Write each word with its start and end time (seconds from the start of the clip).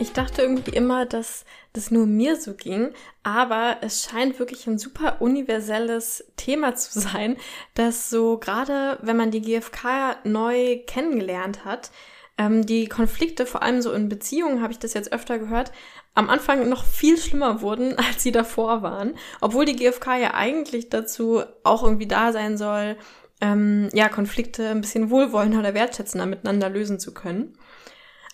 Ich 0.00 0.12
dachte 0.12 0.42
irgendwie 0.42 0.70
immer, 0.70 1.06
dass 1.06 1.44
das 1.72 1.90
nur 1.90 2.06
mir 2.06 2.36
so 2.36 2.54
ging, 2.54 2.90
aber 3.24 3.78
es 3.80 4.04
scheint 4.04 4.38
wirklich 4.38 4.68
ein 4.68 4.78
super 4.78 5.20
universelles 5.20 6.24
Thema 6.36 6.76
zu 6.76 7.00
sein, 7.00 7.36
dass 7.74 8.08
so 8.08 8.38
gerade, 8.38 8.98
wenn 9.02 9.16
man 9.16 9.32
die 9.32 9.42
GfK 9.42 10.18
neu 10.22 10.78
kennengelernt 10.86 11.64
hat, 11.64 11.90
ähm, 12.38 12.64
die 12.64 12.86
Konflikte, 12.86 13.44
vor 13.44 13.64
allem 13.64 13.82
so 13.82 13.92
in 13.92 14.08
Beziehungen, 14.08 14.62
habe 14.62 14.72
ich 14.72 14.78
das 14.78 14.94
jetzt 14.94 15.12
öfter 15.12 15.40
gehört, 15.40 15.72
am 16.14 16.30
Anfang 16.30 16.68
noch 16.68 16.84
viel 16.84 17.18
schlimmer 17.18 17.60
wurden, 17.60 17.98
als 17.98 18.22
sie 18.22 18.32
davor 18.32 18.82
waren. 18.82 19.14
Obwohl 19.40 19.64
die 19.64 19.76
GfK 19.76 20.16
ja 20.16 20.34
eigentlich 20.34 20.90
dazu 20.90 21.42
auch 21.64 21.82
irgendwie 21.82 22.06
da 22.06 22.32
sein 22.32 22.56
soll, 22.56 22.96
ähm, 23.40 23.88
ja, 23.92 24.08
Konflikte 24.08 24.68
ein 24.68 24.80
bisschen 24.80 25.10
wohlwollender 25.10 25.58
oder 25.58 25.74
wertschätzender 25.74 26.26
miteinander 26.26 26.68
lösen 26.68 27.00
zu 27.00 27.12
können. 27.12 27.58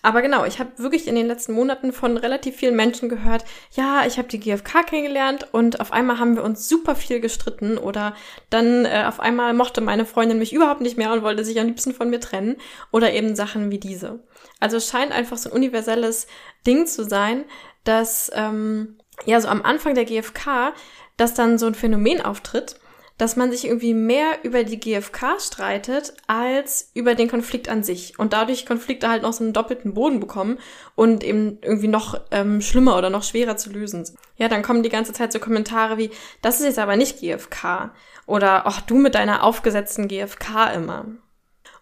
Aber 0.05 0.21
genau, 0.21 0.45
ich 0.45 0.59
habe 0.59 0.69
wirklich 0.77 1.07
in 1.07 1.15
den 1.15 1.25
letzten 1.25 1.53
Monaten 1.53 1.91
von 1.91 2.17
relativ 2.17 2.57
vielen 2.57 2.75
Menschen 2.75 3.09
gehört, 3.09 3.43
ja, 3.71 4.05
ich 4.05 4.19
habe 4.19 4.27
die 4.27 4.39
GfK 4.39 4.83
kennengelernt 4.83 5.47
und 5.51 5.79
auf 5.79 5.91
einmal 5.91 6.19
haben 6.19 6.35
wir 6.35 6.43
uns 6.43 6.69
super 6.69 6.95
viel 6.95 7.19
gestritten 7.19 7.79
oder 7.79 8.15
dann 8.51 8.85
äh, 8.85 9.05
auf 9.07 9.19
einmal 9.19 9.55
mochte 9.55 9.81
meine 9.81 10.05
Freundin 10.05 10.37
mich 10.37 10.53
überhaupt 10.53 10.81
nicht 10.81 10.95
mehr 10.95 11.11
und 11.11 11.23
wollte 11.23 11.43
sich 11.43 11.59
am 11.59 11.65
liebsten 11.65 11.91
von 11.91 12.11
mir 12.11 12.19
trennen 12.19 12.57
oder 12.91 13.13
eben 13.13 13.35
Sachen 13.35 13.71
wie 13.71 13.79
diese. 13.79 14.19
Also 14.59 14.77
es 14.77 14.87
scheint 14.87 15.11
einfach 15.11 15.37
so 15.37 15.49
ein 15.49 15.55
universelles 15.55 16.27
Ding 16.67 16.85
zu 16.85 17.03
sein, 17.03 17.43
dass 17.83 18.31
ähm, 18.35 18.99
ja 19.25 19.41
so 19.41 19.47
am 19.47 19.63
Anfang 19.63 19.95
der 19.95 20.05
GfK, 20.05 20.75
dass 21.17 21.33
dann 21.33 21.57
so 21.57 21.65
ein 21.65 21.73
Phänomen 21.73 22.21
auftritt, 22.21 22.75
dass 23.17 23.35
man 23.35 23.51
sich 23.51 23.65
irgendwie 23.65 23.93
mehr 23.93 24.43
über 24.43 24.63
die 24.63 24.79
GfK 24.79 25.39
streitet 25.39 26.13
als 26.27 26.91
über 26.93 27.15
den 27.15 27.29
Konflikt 27.29 27.69
an 27.69 27.83
sich 27.83 28.19
und 28.19 28.33
dadurch 28.33 28.65
Konflikte 28.65 29.09
halt 29.09 29.23
noch 29.23 29.33
so 29.33 29.43
einen 29.43 29.53
doppelten 29.53 29.93
Boden 29.93 30.19
bekommen 30.19 30.57
und 30.95 31.23
eben 31.23 31.59
irgendwie 31.61 31.87
noch 31.87 32.19
ähm, 32.31 32.61
schlimmer 32.61 32.97
oder 32.97 33.09
noch 33.09 33.23
schwerer 33.23 33.55
zu 33.55 33.71
lösen. 33.71 34.05
Ja, 34.37 34.49
dann 34.49 34.63
kommen 34.63 34.83
die 34.83 34.89
ganze 34.89 35.13
Zeit 35.13 35.31
so 35.31 35.39
Kommentare 35.39 35.97
wie, 35.97 36.11
das 36.41 36.59
ist 36.59 36.65
jetzt 36.65 36.79
aber 36.79 36.97
nicht 36.97 37.21
GfK 37.21 37.91
oder 38.25 38.65
ach 38.65 38.81
du 38.81 38.95
mit 38.95 39.15
deiner 39.15 39.43
aufgesetzten 39.43 40.07
GfK 40.07 40.73
immer. 40.73 41.05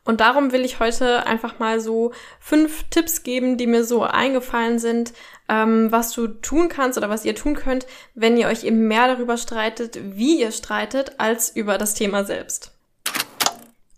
Und 0.05 0.19
darum 0.19 0.51
will 0.51 0.65
ich 0.65 0.79
heute 0.79 1.25
einfach 1.25 1.59
mal 1.59 1.79
so 1.79 2.11
fünf 2.39 2.83
Tipps 2.89 3.23
geben, 3.23 3.57
die 3.57 3.67
mir 3.67 3.85
so 3.85 4.03
eingefallen 4.03 4.77
sind, 4.77 5.13
ähm, 5.47 5.91
was 5.91 6.11
du 6.11 6.27
tun 6.27 6.67
kannst 6.67 6.97
oder 6.97 7.09
was 7.09 7.23
ihr 7.23 7.35
tun 7.35 7.55
könnt, 7.55 7.87
wenn 8.13 8.35
ihr 8.37 8.47
euch 8.47 8.65
eben 8.65 8.87
mehr 8.87 9.07
darüber 9.07 9.37
streitet, 9.37 9.97
wie 10.01 10.41
ihr 10.41 10.51
streitet, 10.51 11.19
als 11.19 11.55
über 11.55 11.77
das 11.77 11.93
Thema 11.93 12.25
selbst. 12.25 12.73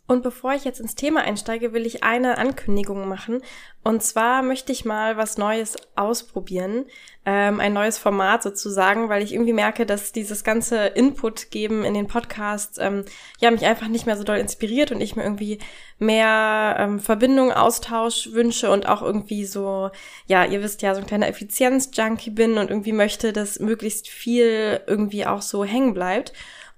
Und 0.08 0.22
bevor 0.22 0.54
ich 0.54 0.66
jetzt 0.66 0.80
ins 0.80 0.94
Thema 0.94 1.22
einsteige, 1.22 1.74
will 1.74 1.86
ich 1.86 2.04
eine 2.04 2.38
Ankündigung 2.38 3.08
machen. 3.08 3.42
Und 3.84 4.04
zwar 4.04 4.44
möchte 4.44 4.72
ich 4.72 4.86
mal 4.86 5.18
was 5.18 5.38
Neues 5.38 5.76
ausprobieren, 5.96 6.86
ähm, 7.26 7.60
ein 7.60 7.74
neues 7.74 7.98
Format 7.98 8.44
sozusagen, 8.44 9.10
weil 9.10 9.24
ich 9.24 9.34
irgendwie 9.34 9.54
merke, 9.54 9.86
dass 9.86 10.12
dieses 10.12 10.44
ganze 10.44 10.86
Input 10.88 11.50
geben 11.50 11.84
in 11.84 11.96
den 11.96 12.08
Podcasts 12.08 12.78
ähm, 12.80 13.06
ja 13.40 13.50
mich 13.50 13.66
einfach 13.66 13.88
nicht 13.88 14.06
mehr 14.06 14.18
so 14.18 14.24
doll 14.24 14.38
inspiriert 14.38 14.92
und 14.92 15.02
ich 15.02 15.16
mir 15.16 15.24
irgendwie 15.24 15.60
mehr 15.98 16.76
ähm, 16.80 17.00
Verbindung, 17.00 17.52
Austausch 17.52 18.32
wünsche 18.32 18.70
und 18.70 18.88
auch 18.88 19.02
irgendwie 19.02 19.46
so, 19.46 19.90
ja, 20.28 20.46
ihr 20.46 20.62
wisst 20.62 20.84
ja, 20.84 20.94
so 20.94 21.02
ein 21.02 21.08
kleiner 21.08 21.28
Effizienz-Junkie 21.28 22.32
bin 22.32 22.58
und 22.58 22.70
irgendwie 22.70 22.92
möchte, 22.92 23.34
dass 23.34 23.60
möglichst 23.60 24.08
viel 24.08 24.82
irgendwie 24.86 25.26
auch 25.26 25.42
so 25.42 25.64
hängen 25.64 25.94
bleibt. 25.94 26.34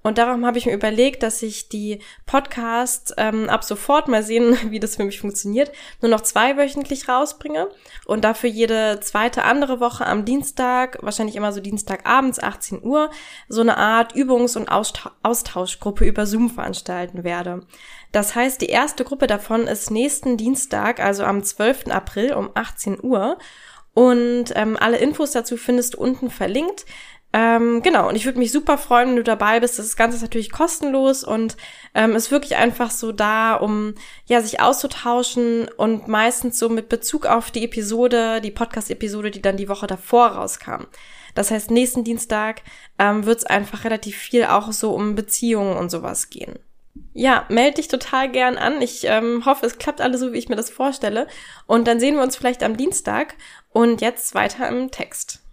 Und 0.07 0.17
darum 0.17 0.45
habe 0.45 0.57
ich 0.57 0.65
mir 0.65 0.73
überlegt, 0.73 1.21
dass 1.21 1.43
ich 1.43 1.67
die 1.67 1.99
Podcasts 2.25 3.13
ähm, 3.17 3.49
ab 3.49 3.65
sofort 3.65 4.07
mal 4.07 4.23
sehen, 4.23 4.57
wie 4.71 4.79
das 4.79 4.95
für 4.95 5.03
mich 5.03 5.19
funktioniert, 5.19 5.69
nur 6.01 6.09
noch 6.09 6.21
zweiwöchentlich 6.21 7.09
rausbringe 7.09 7.67
und 8.05 8.23
dafür 8.23 8.49
jede 8.49 9.01
zweite 9.01 9.43
andere 9.43 9.81
Woche 9.81 10.05
am 10.05 10.23
Dienstag, 10.23 10.97
wahrscheinlich 11.01 11.35
immer 11.35 11.51
so 11.51 11.59
Dienstagabends 11.59 12.41
18 12.41 12.81
Uhr, 12.83 13.09
so 13.49 13.59
eine 13.59 13.75
Art 13.75 14.15
Übungs- 14.15 14.55
und 14.55 14.69
Austauschgruppe 14.69 16.05
über 16.05 16.25
Zoom 16.25 16.51
veranstalten 16.51 17.25
werde. 17.25 17.65
Das 18.13 18.33
heißt, 18.33 18.61
die 18.61 18.67
erste 18.67 19.03
Gruppe 19.03 19.27
davon 19.27 19.67
ist 19.67 19.91
nächsten 19.91 20.37
Dienstag, 20.37 21.01
also 21.01 21.25
am 21.25 21.43
12. 21.43 21.87
April 21.89 22.31
um 22.31 22.49
18 22.53 23.03
Uhr. 23.03 23.37
Und 23.93 24.53
ähm, 24.53 24.77
alle 24.79 24.97
Infos 24.97 25.31
dazu 25.31 25.57
findest 25.57 25.95
du 25.95 25.97
unten 25.97 26.29
verlinkt. 26.29 26.85
Ähm, 27.33 27.81
genau, 27.83 28.07
und 28.07 28.15
ich 28.15 28.25
würde 28.25 28.39
mich 28.39 28.51
super 28.51 28.77
freuen, 28.77 29.09
wenn 29.09 29.15
du 29.17 29.23
dabei 29.23 29.59
bist. 29.59 29.77
Das 29.77 29.95
Ganze 29.97 30.15
ist 30.15 30.23
natürlich 30.23 30.51
kostenlos 30.51 31.23
und 31.23 31.57
ähm, 31.93 32.15
ist 32.15 32.31
wirklich 32.31 32.55
einfach 32.55 32.89
so 32.89 33.11
da, 33.11 33.55
um 33.55 33.95
ja 34.25 34.41
sich 34.41 34.61
auszutauschen 34.61 35.67
und 35.77 36.07
meistens 36.07 36.57
so 36.57 36.69
mit 36.69 36.89
Bezug 36.89 37.25
auf 37.25 37.51
die 37.51 37.65
Episode, 37.65 38.39
die 38.41 38.51
Podcast-Episode, 38.51 39.31
die 39.31 39.41
dann 39.41 39.57
die 39.57 39.69
Woche 39.69 39.87
davor 39.87 40.27
rauskam. 40.27 40.85
Das 41.35 41.51
heißt, 41.51 41.69
nächsten 41.69 42.03
Dienstag 42.03 42.61
ähm, 42.97 43.25
wird 43.25 43.39
es 43.39 43.45
einfach 43.45 43.83
relativ 43.83 44.17
viel 44.17 44.45
auch 44.45 44.71
so 44.71 44.93
um 44.93 45.13
Beziehungen 45.13 45.77
und 45.77 45.91
sowas 45.91 46.29
gehen. 46.29 46.57
Ja, 47.13 47.45
melde 47.49 47.75
dich 47.75 47.89
total 47.89 48.31
gern 48.31 48.57
an. 48.57 48.81
Ich 48.81 49.03
ähm, 49.03 49.45
hoffe, 49.45 49.65
es 49.65 49.77
klappt 49.77 50.01
alles 50.01 50.21
so, 50.21 50.33
wie 50.33 50.37
ich 50.37 50.49
mir 50.49 50.55
das 50.55 50.69
vorstelle. 50.69 51.27
Und 51.67 51.87
dann 51.87 51.99
sehen 51.99 52.15
wir 52.15 52.23
uns 52.23 52.35
vielleicht 52.35 52.63
am 52.63 52.77
Dienstag. 52.77 53.35
Und 53.69 54.01
jetzt 54.01 54.33
weiter 54.33 54.67
im 54.67 54.89
Text. 54.89 55.43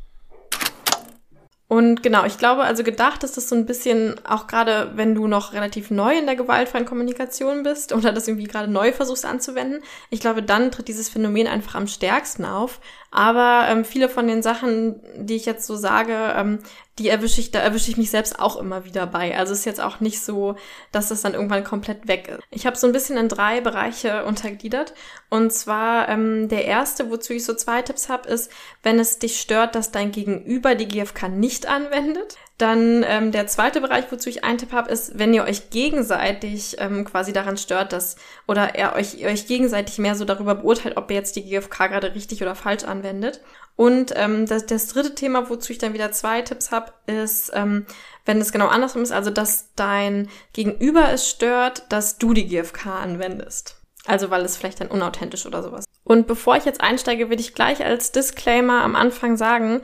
Und 1.67 2.03
genau, 2.03 2.25
ich 2.27 2.37
glaube, 2.37 2.63
also 2.63 2.85
gedacht 2.85 3.25
ist 3.25 3.39
das 3.39 3.49
so 3.49 3.57
ein 3.57 3.65
bisschen, 3.65 4.21
auch 4.27 4.47
gerade 4.47 4.93
wenn 4.97 5.15
du 5.15 5.27
noch 5.27 5.55
relativ 5.55 5.91
neu 5.91 6.17
in 6.17 6.27
der 6.27 6.37
gewaltfreien 6.37 6.85
Kommunikation 6.85 7.63
bist 7.63 7.95
oder 7.95 8.13
das 8.13 8.29
irgendwie 8.29 8.47
gerade 8.47 8.71
neu 8.71 8.93
versuchst 8.93 9.25
anzuwenden, 9.25 9.83
ich 10.11 10.21
glaube, 10.21 10.43
dann 10.43 10.71
tritt 10.71 10.89
dieses 10.89 11.09
Phänomen 11.09 11.47
einfach 11.47 11.75
am 11.75 11.87
stärksten 11.87 12.45
auf. 12.45 12.81
Aber 13.15 13.69
ähm, 13.69 13.85
viele 13.85 14.09
von 14.09 14.27
den 14.27 14.43
Sachen, 14.43 15.01
die 15.15 15.37
ich 15.37 15.47
jetzt 15.47 15.69
so 15.69 15.77
sage, 15.77 16.35
ähm, 16.37 16.59
die 16.99 17.09
erwische 17.09 17.41
ich, 17.41 17.53
da 17.53 17.61
erwische 17.61 17.89
ich 17.93 17.97
mich 17.97 18.11
selbst 18.11 18.41
auch 18.41 18.57
immer 18.57 18.85
wieder 18.85 19.07
bei. 19.07 19.39
Also 19.39 19.53
ist 19.53 19.65
jetzt 19.67 19.81
auch 19.81 20.01
nicht 20.01 20.21
so, 20.21 20.57
dass 20.91 21.11
das 21.11 21.23
dann 21.23 21.35
irgendwann 21.35 21.63
komplett 21.63 22.09
weg 22.09 22.27
ist. 22.27 22.41
Ich 22.51 22.67
habe 22.67 22.77
so 22.77 22.89
ein 22.89 22.93
bisschen 22.93 23.17
in 23.17 23.29
drei 23.29 23.61
Bereiche 23.61 24.25
untergliedert. 24.25 24.95
Und 25.31 25.53
zwar 25.53 26.09
ähm, 26.09 26.49
der 26.49 26.65
erste, 26.65 27.09
wozu 27.09 27.35
ich 27.35 27.45
so 27.45 27.55
zwei 27.55 27.83
Tipps 27.83 28.09
habe, 28.09 28.29
ist, 28.29 28.51
wenn 28.83 28.99
es 28.99 29.21
dich 29.21 29.41
stört, 29.41 29.77
dass 29.77 29.93
dein 29.93 30.11
Gegenüber 30.11 30.75
die 30.75 30.89
GFK 30.89 31.29
nicht 31.29 31.67
anwendet. 31.67 32.37
Dann 32.57 33.05
ähm, 33.09 33.33
der 33.33 33.49
zweite 33.49 33.81
Bereich, 33.81 34.05
wozu 34.11 34.29
ich 34.29 34.45
einen 34.45 34.59
Tipp 34.59 34.71
habe, 34.71 34.91
ist, 34.91 35.19
wenn 35.19 35.35
ihr 35.35 35.43
euch 35.43 35.71
gegenseitig 35.71 36.77
ähm, 36.79 37.05
quasi 37.05 37.33
daran 37.33 37.57
stört, 37.57 37.93
dass 37.93 38.15
oder 38.47 38.77
er 38.77 38.95
euch, 38.95 39.15
ihr 39.15 39.29
euch 39.29 39.49
gegenseitig 39.49 39.99
mehr 39.99 40.15
so 40.15 40.25
darüber 40.25 40.55
beurteilt, 40.55 40.97
ob 40.97 41.11
ihr 41.11 41.17
jetzt 41.17 41.35
die 41.35 41.45
GFK 41.45 41.89
gerade 41.89 42.15
richtig 42.15 42.43
oder 42.43 42.55
falsch 42.55 42.85
anwendet. 42.85 43.41
Und 43.75 44.13
ähm, 44.15 44.47
das, 44.47 44.67
das 44.67 44.87
dritte 44.87 45.17
Thema, 45.17 45.51
wozu 45.51 45.73
ich 45.73 45.79
dann 45.79 45.95
wieder 45.95 46.13
zwei 46.13 46.43
Tipps 46.43 46.71
habe, 46.71 46.93
ist, 47.07 47.51
ähm, 47.55 47.87
wenn 48.25 48.41
es 48.41 48.53
genau 48.53 48.69
andersrum 48.69 49.03
ist, 49.03 49.11
also 49.11 49.31
dass 49.31 49.75
dein 49.75 50.29
Gegenüber 50.53 51.11
es 51.11 51.29
stört, 51.29 51.83
dass 51.89 52.19
du 52.19 52.35
die 52.35 52.47
GFK 52.47 52.87
anwendest. 52.87 53.81
Also 54.07 54.31
weil 54.31 54.45
es 54.45 54.57
vielleicht 54.57 54.81
dann 54.81 54.89
unauthentisch 54.89 55.45
oder 55.45 55.63
sowas. 55.63 55.87
Und 56.05 56.29
bevor 56.29 56.57
ich 56.57 56.65
jetzt 56.65 56.83
einsteige, 56.83 57.31
will 57.31 57.41
ich 57.41 57.55
gleich 57.55 57.85
als 57.85 58.13
Disclaimer 58.13 58.83
am 58.83 58.95
Anfang 58.95 59.37
sagen, 59.37 59.81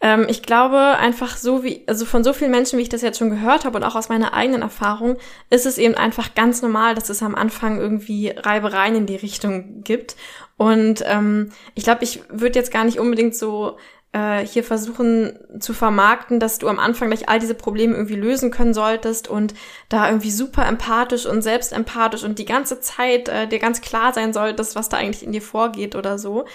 ähm, 0.00 0.26
ich 0.28 0.42
glaube 0.42 0.78
einfach 0.78 1.36
so 1.36 1.62
wie, 1.62 1.82
also 1.86 2.04
von 2.04 2.24
so 2.24 2.32
vielen 2.32 2.50
Menschen, 2.50 2.78
wie 2.78 2.82
ich 2.82 2.88
das 2.88 3.02
jetzt 3.02 3.18
schon 3.18 3.30
gehört 3.30 3.64
habe 3.64 3.76
und 3.76 3.84
auch 3.84 3.96
aus 3.96 4.08
meiner 4.08 4.32
eigenen 4.32 4.62
Erfahrung, 4.62 5.16
ist 5.50 5.66
es 5.66 5.78
eben 5.78 5.94
einfach 5.94 6.34
ganz 6.34 6.62
normal, 6.62 6.94
dass 6.94 7.10
es 7.10 7.22
am 7.22 7.34
Anfang 7.34 7.78
irgendwie 7.78 8.28
Reibereien 8.28 8.94
in 8.94 9.06
die 9.06 9.16
Richtung 9.16 9.82
gibt. 9.84 10.16
Und 10.56 11.04
ähm, 11.06 11.50
ich 11.74 11.84
glaube, 11.84 12.04
ich 12.04 12.22
würde 12.30 12.58
jetzt 12.58 12.72
gar 12.72 12.84
nicht 12.84 12.98
unbedingt 12.98 13.34
so 13.34 13.76
äh, 14.12 14.44
hier 14.44 14.64
versuchen 14.64 15.38
zu 15.60 15.72
vermarkten, 15.74 16.40
dass 16.40 16.58
du 16.58 16.68
am 16.68 16.78
Anfang 16.78 17.08
gleich 17.08 17.28
all 17.28 17.38
diese 17.38 17.54
Probleme 17.54 17.94
irgendwie 17.94 18.16
lösen 18.16 18.50
können 18.50 18.74
solltest 18.74 19.28
und 19.28 19.54
da 19.88 20.08
irgendwie 20.08 20.30
super 20.30 20.66
empathisch 20.66 21.26
und 21.26 21.42
selbstempathisch 21.42 22.24
und 22.24 22.38
die 22.38 22.44
ganze 22.46 22.80
Zeit 22.80 23.28
äh, 23.28 23.46
dir 23.46 23.58
ganz 23.58 23.80
klar 23.80 24.12
sein 24.12 24.32
solltest, 24.32 24.76
was 24.76 24.88
da 24.88 24.96
eigentlich 24.96 25.24
in 25.24 25.32
dir 25.32 25.42
vorgeht 25.42 25.94
oder 25.94 26.18
so. 26.18 26.46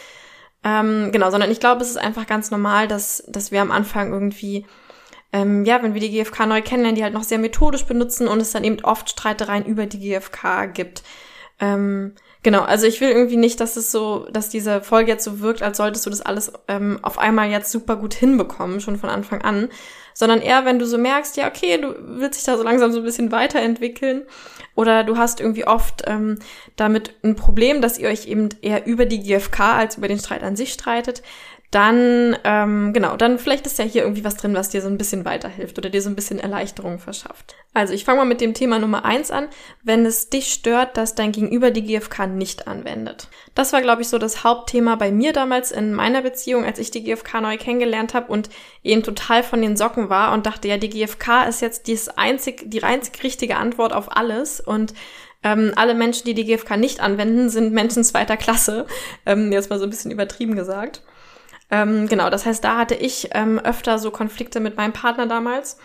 Ähm, 0.66 1.12
genau, 1.14 1.32
sondern 1.32 1.52
ich 1.52 1.62
glaube, 1.62 1.82
es 1.82 1.90
ist 1.90 1.98
einfach 1.98 2.28
ganz 2.28 2.52
normal, 2.52 2.90
dass, 2.90 3.24
dass 3.28 3.52
wir 3.52 3.62
am 3.62 3.72
Anfang 3.72 4.12
irgendwie, 4.12 4.66
ähm, 5.32 5.64
ja, 5.64 5.82
wenn 5.82 5.94
wir 5.94 6.02
die 6.02 6.12
GfK 6.12 6.48
neu 6.48 6.62
kennenlernen, 6.62 6.96
die 6.96 7.04
halt 7.04 7.14
noch 7.14 7.24
sehr 7.24 7.38
methodisch 7.38 7.86
benutzen 7.86 8.28
und 8.28 8.42
es 8.42 8.52
dann 8.52 8.66
eben 8.66 8.84
oft 8.84 9.10
Streitereien 9.10 9.66
über 9.66 9.86
die 9.86 10.00
GfK 10.00 10.66
gibt. 10.74 11.04
Ähm, 11.62 12.16
Genau, 12.46 12.62
also 12.62 12.86
ich 12.86 13.02
will 13.02 13.10
irgendwie 13.10 13.38
nicht, 13.38 13.60
dass 13.60 13.76
es 13.76 13.92
so, 13.92 14.28
dass 14.32 14.50
diese 14.50 14.80
Folge 14.80 15.10
jetzt 15.10 15.24
so 15.24 15.40
wirkt, 15.40 15.64
als 15.64 15.78
solltest 15.78 16.06
du 16.06 16.12
das 16.12 16.22
alles 16.22 16.54
ähm, 16.68 17.00
auf 17.02 17.18
einmal 17.18 17.50
jetzt 17.50 17.72
super 17.72 17.96
gut 17.96 18.14
hinbekommen, 18.14 18.82
schon 18.82 18.98
von 18.98 19.10
Anfang 19.10 19.42
an, 19.42 19.70
sondern 20.16 20.42
eher, 20.42 20.64
wenn 20.64 20.80
du 20.80 20.88
so 20.88 20.98
merkst, 20.98 21.36
ja, 21.36 21.48
okay, 21.48 21.78
du 21.78 21.94
willst 22.00 22.40
dich 22.40 22.46
da 22.46 22.58
so 22.58 22.64
langsam 22.64 22.92
so 22.94 23.00
ein 23.00 23.04
bisschen 23.04 23.34
weiterentwickeln 23.34 24.24
oder 24.74 25.04
du 25.04 25.18
hast 25.18 25.42
irgendwie 25.42 25.68
oft 25.68 26.04
ähm, 26.08 26.40
damit 26.78 27.14
ein 27.22 27.36
Problem, 27.36 27.82
dass 27.82 28.00
ihr 28.00 28.08
euch 28.08 28.26
eben 28.26 28.48
eher 28.62 28.88
über 28.88 29.06
die 29.06 29.22
GfK 29.22 29.60
als 29.78 29.98
über 29.98 30.08
den 30.08 30.18
Streit 30.18 30.42
an 30.42 30.56
sich 30.56 30.72
streitet, 30.72 31.22
dann, 31.76 32.38
ähm, 32.46 32.94
genau, 32.94 33.18
dann 33.18 33.38
vielleicht 33.38 33.66
ist 33.66 33.80
ja 33.80 33.84
hier 33.84 34.04
irgendwie 34.04 34.24
was 34.24 34.38
drin, 34.38 34.56
was 34.56 34.70
dir 34.70 34.82
so 34.82 34.88
ein 34.88 34.98
bisschen 34.98 35.26
weiterhilft 35.26 35.78
oder 35.78 35.90
dir 35.90 36.02
so 36.02 36.08
ein 36.10 36.16
bisschen 36.16 36.40
Erleichterung 36.40 37.00
verschafft. 37.00 37.54
Also 37.74 37.94
ich 37.94 38.06
fange 38.06 38.20
mal 38.20 38.26
mit 38.26 38.40
dem 38.40 38.54
Thema 38.54 38.80
Nummer 38.80 39.04
eins 39.04 39.30
an, 39.30 39.50
wenn 39.84 40.06
es 40.06 40.30
dich 40.30 40.54
stört, 40.54 40.96
dass 40.96 41.16
dein 41.16 41.34
Gegenüber 41.34 41.72
die 41.72 41.84
GfK 41.84 42.28
nicht 42.28 42.70
anwendet. 42.70 43.28
Das 43.56 43.74
war, 43.74 43.82
glaube 43.82 44.04
ich, 44.04 44.08
so 44.08 44.18
das 44.18 44.46
Hauptthema 44.46 44.96
bei 44.96 45.12
mir 45.12 45.34
damals 45.34 45.74
in 45.74 45.94
meiner 45.94 46.22
Beziehung, 46.22 46.64
als 46.64 46.80
ich 46.80 46.92
die 46.92 47.04
GfK 47.04 47.42
neu 47.42 47.58
kennengelernt 47.58 48.14
habe 48.14 48.32
und 48.32 48.50
eben 48.82 49.04
total 49.04 49.44
von 49.44 49.62
den 49.62 49.76
Socken 49.76 50.10
war 50.10 50.32
und 50.32 50.46
dachte, 50.46 50.70
ja, 50.70 50.78
die 50.78 50.90
GfK 50.90 51.44
ist 51.50 51.62
jetzt 51.62 51.88
dies 51.88 52.08
einzig, 52.08 52.64
die 52.68 52.84
einzig 52.84 53.22
richtige 53.22 53.58
Antwort 53.58 53.92
auf 53.92 54.16
alles 54.16 54.62
und 54.62 54.94
ähm, 55.44 55.74
alle 55.76 55.94
Menschen, 55.94 56.24
die 56.26 56.36
die 56.36 56.46
GfK 56.46 56.78
nicht 56.78 57.02
anwenden, 57.02 57.50
sind 57.50 57.74
Menschen 57.74 58.06
zweiter 58.06 58.38
Klasse. 58.38 58.86
Ähm, 59.26 59.52
jetzt 59.52 59.70
mal 59.70 59.78
so 59.78 59.84
ein 59.84 59.90
bisschen 59.90 60.12
übertrieben 60.12 60.56
gesagt. 60.56 61.02
Ähm, 61.72 62.08
genau, 62.08 62.30
das 62.30 62.46
heißt, 62.46 62.64
da 62.64 62.78
hatte 62.78 62.96
ich 62.96 63.30
ähm, 63.34 63.60
öfter 63.60 64.00
so 64.00 64.12
Konflikte 64.12 64.60
mit 64.60 64.78
meinem 64.78 64.94
Partner 64.94 65.26
damals. 65.26 65.78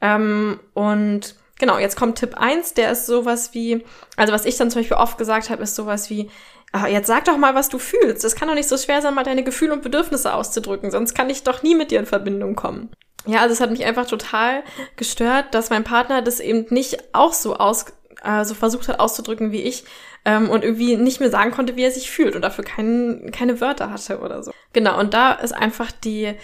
Ähm, 0.00 0.60
und 0.74 1.34
genau, 1.58 1.78
jetzt 1.78 1.96
kommt 1.96 2.18
Tipp 2.18 2.34
eins, 2.36 2.74
der 2.74 2.92
ist 2.92 3.06
sowas 3.06 3.52
wie, 3.52 3.84
also 4.16 4.32
was 4.32 4.46
ich 4.46 4.56
dann 4.56 4.70
zum 4.70 4.80
Beispiel 4.80 4.96
oft 4.96 5.18
gesagt 5.18 5.50
habe, 5.50 5.62
ist 5.62 5.74
sowas 5.74 6.08
wie, 6.08 6.30
ah, 6.72 6.86
jetzt 6.86 7.06
sag 7.06 7.24
doch 7.24 7.36
mal, 7.36 7.54
was 7.54 7.68
du 7.68 7.78
fühlst. 7.78 8.24
Das 8.24 8.36
kann 8.36 8.48
doch 8.48 8.54
nicht 8.54 8.68
so 8.68 8.76
schwer 8.76 9.02
sein, 9.02 9.14
mal 9.14 9.24
deine 9.24 9.44
Gefühle 9.44 9.72
und 9.72 9.82
Bedürfnisse 9.82 10.32
auszudrücken, 10.32 10.90
sonst 10.90 11.14
kann 11.14 11.30
ich 11.30 11.42
doch 11.42 11.62
nie 11.62 11.74
mit 11.74 11.90
dir 11.90 12.00
in 12.00 12.06
Verbindung 12.06 12.56
kommen. 12.56 12.90
Ja, 13.26 13.40
also 13.40 13.52
es 13.52 13.60
hat 13.60 13.70
mich 13.70 13.84
einfach 13.84 14.06
total 14.06 14.62
gestört, 14.96 15.54
dass 15.54 15.70
mein 15.70 15.84
Partner 15.84 16.22
das 16.22 16.40
eben 16.40 16.66
nicht 16.70 17.14
auch 17.14 17.34
so 17.34 17.56
aus, 17.56 17.86
äh, 18.22 18.44
so 18.44 18.54
versucht 18.54 18.88
hat 18.88 19.00
auszudrücken 19.00 19.52
wie 19.52 19.62
ich 19.62 19.84
ähm, 20.24 20.50
und 20.50 20.64
irgendwie 20.64 20.96
nicht 20.96 21.20
mehr 21.20 21.30
sagen 21.30 21.50
konnte, 21.50 21.76
wie 21.76 21.84
er 21.84 21.90
sich 21.90 22.10
fühlt 22.10 22.36
und 22.36 22.42
dafür 22.42 22.64
kein, 22.64 23.30
keine 23.32 23.60
Wörter 23.60 23.90
hatte 23.90 24.20
oder 24.20 24.42
so. 24.42 24.52
Genau, 24.72 24.98
und 24.98 25.14
da 25.14 25.32
ist 25.32 25.52
einfach 25.52 25.92
die, 25.92 26.34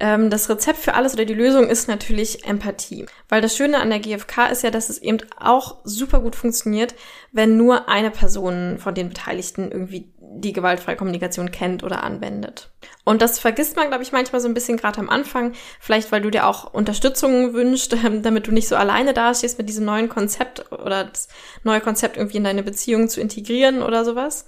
ähm, 0.00 0.30
das 0.30 0.48
Rezept 0.50 0.78
für 0.78 0.94
alles 0.94 1.14
oder 1.14 1.24
die 1.24 1.34
Lösung 1.34 1.68
ist 1.68 1.88
natürlich 1.88 2.44
Empathie. 2.44 3.06
Weil 3.28 3.40
das 3.40 3.56
Schöne 3.56 3.78
an 3.78 3.90
der 3.90 4.00
GfK 4.00 4.48
ist 4.50 4.62
ja, 4.62 4.70
dass 4.70 4.90
es 4.90 4.98
eben 4.98 5.18
auch 5.38 5.76
super 5.84 6.20
gut 6.20 6.36
funktioniert, 6.36 6.94
wenn 7.30 7.56
nur 7.56 7.88
eine 7.88 8.10
Person 8.10 8.78
von 8.78 8.94
den 8.94 9.08
Beteiligten 9.08 9.70
irgendwie 9.70 10.12
die 10.34 10.52
gewaltfreie 10.52 10.96
Kommunikation 10.96 11.50
kennt 11.50 11.82
oder 11.82 12.02
anwendet. 12.02 12.70
Und 13.04 13.22
das 13.22 13.38
vergisst 13.38 13.76
man, 13.76 13.88
glaube 13.88 14.02
ich, 14.02 14.12
manchmal 14.12 14.40
so 14.40 14.48
ein 14.48 14.54
bisschen 14.54 14.76
gerade 14.76 14.98
am 14.98 15.10
Anfang. 15.10 15.52
Vielleicht, 15.80 16.12
weil 16.12 16.22
du 16.22 16.30
dir 16.30 16.46
auch 16.46 16.72
Unterstützung 16.72 17.52
wünschst, 17.52 17.96
damit 18.22 18.46
du 18.46 18.52
nicht 18.52 18.68
so 18.68 18.76
alleine 18.76 19.12
dastehst 19.14 19.58
mit 19.58 19.68
diesem 19.68 19.84
neuen 19.84 20.08
Konzept 20.08 20.72
oder 20.72 21.04
das 21.04 21.28
neue 21.64 21.80
Konzept 21.80 22.16
irgendwie 22.16 22.38
in 22.38 22.44
deine 22.44 22.62
Beziehung 22.62 23.08
zu 23.08 23.20
integrieren 23.20 23.82
oder 23.82 24.04
sowas. 24.04 24.46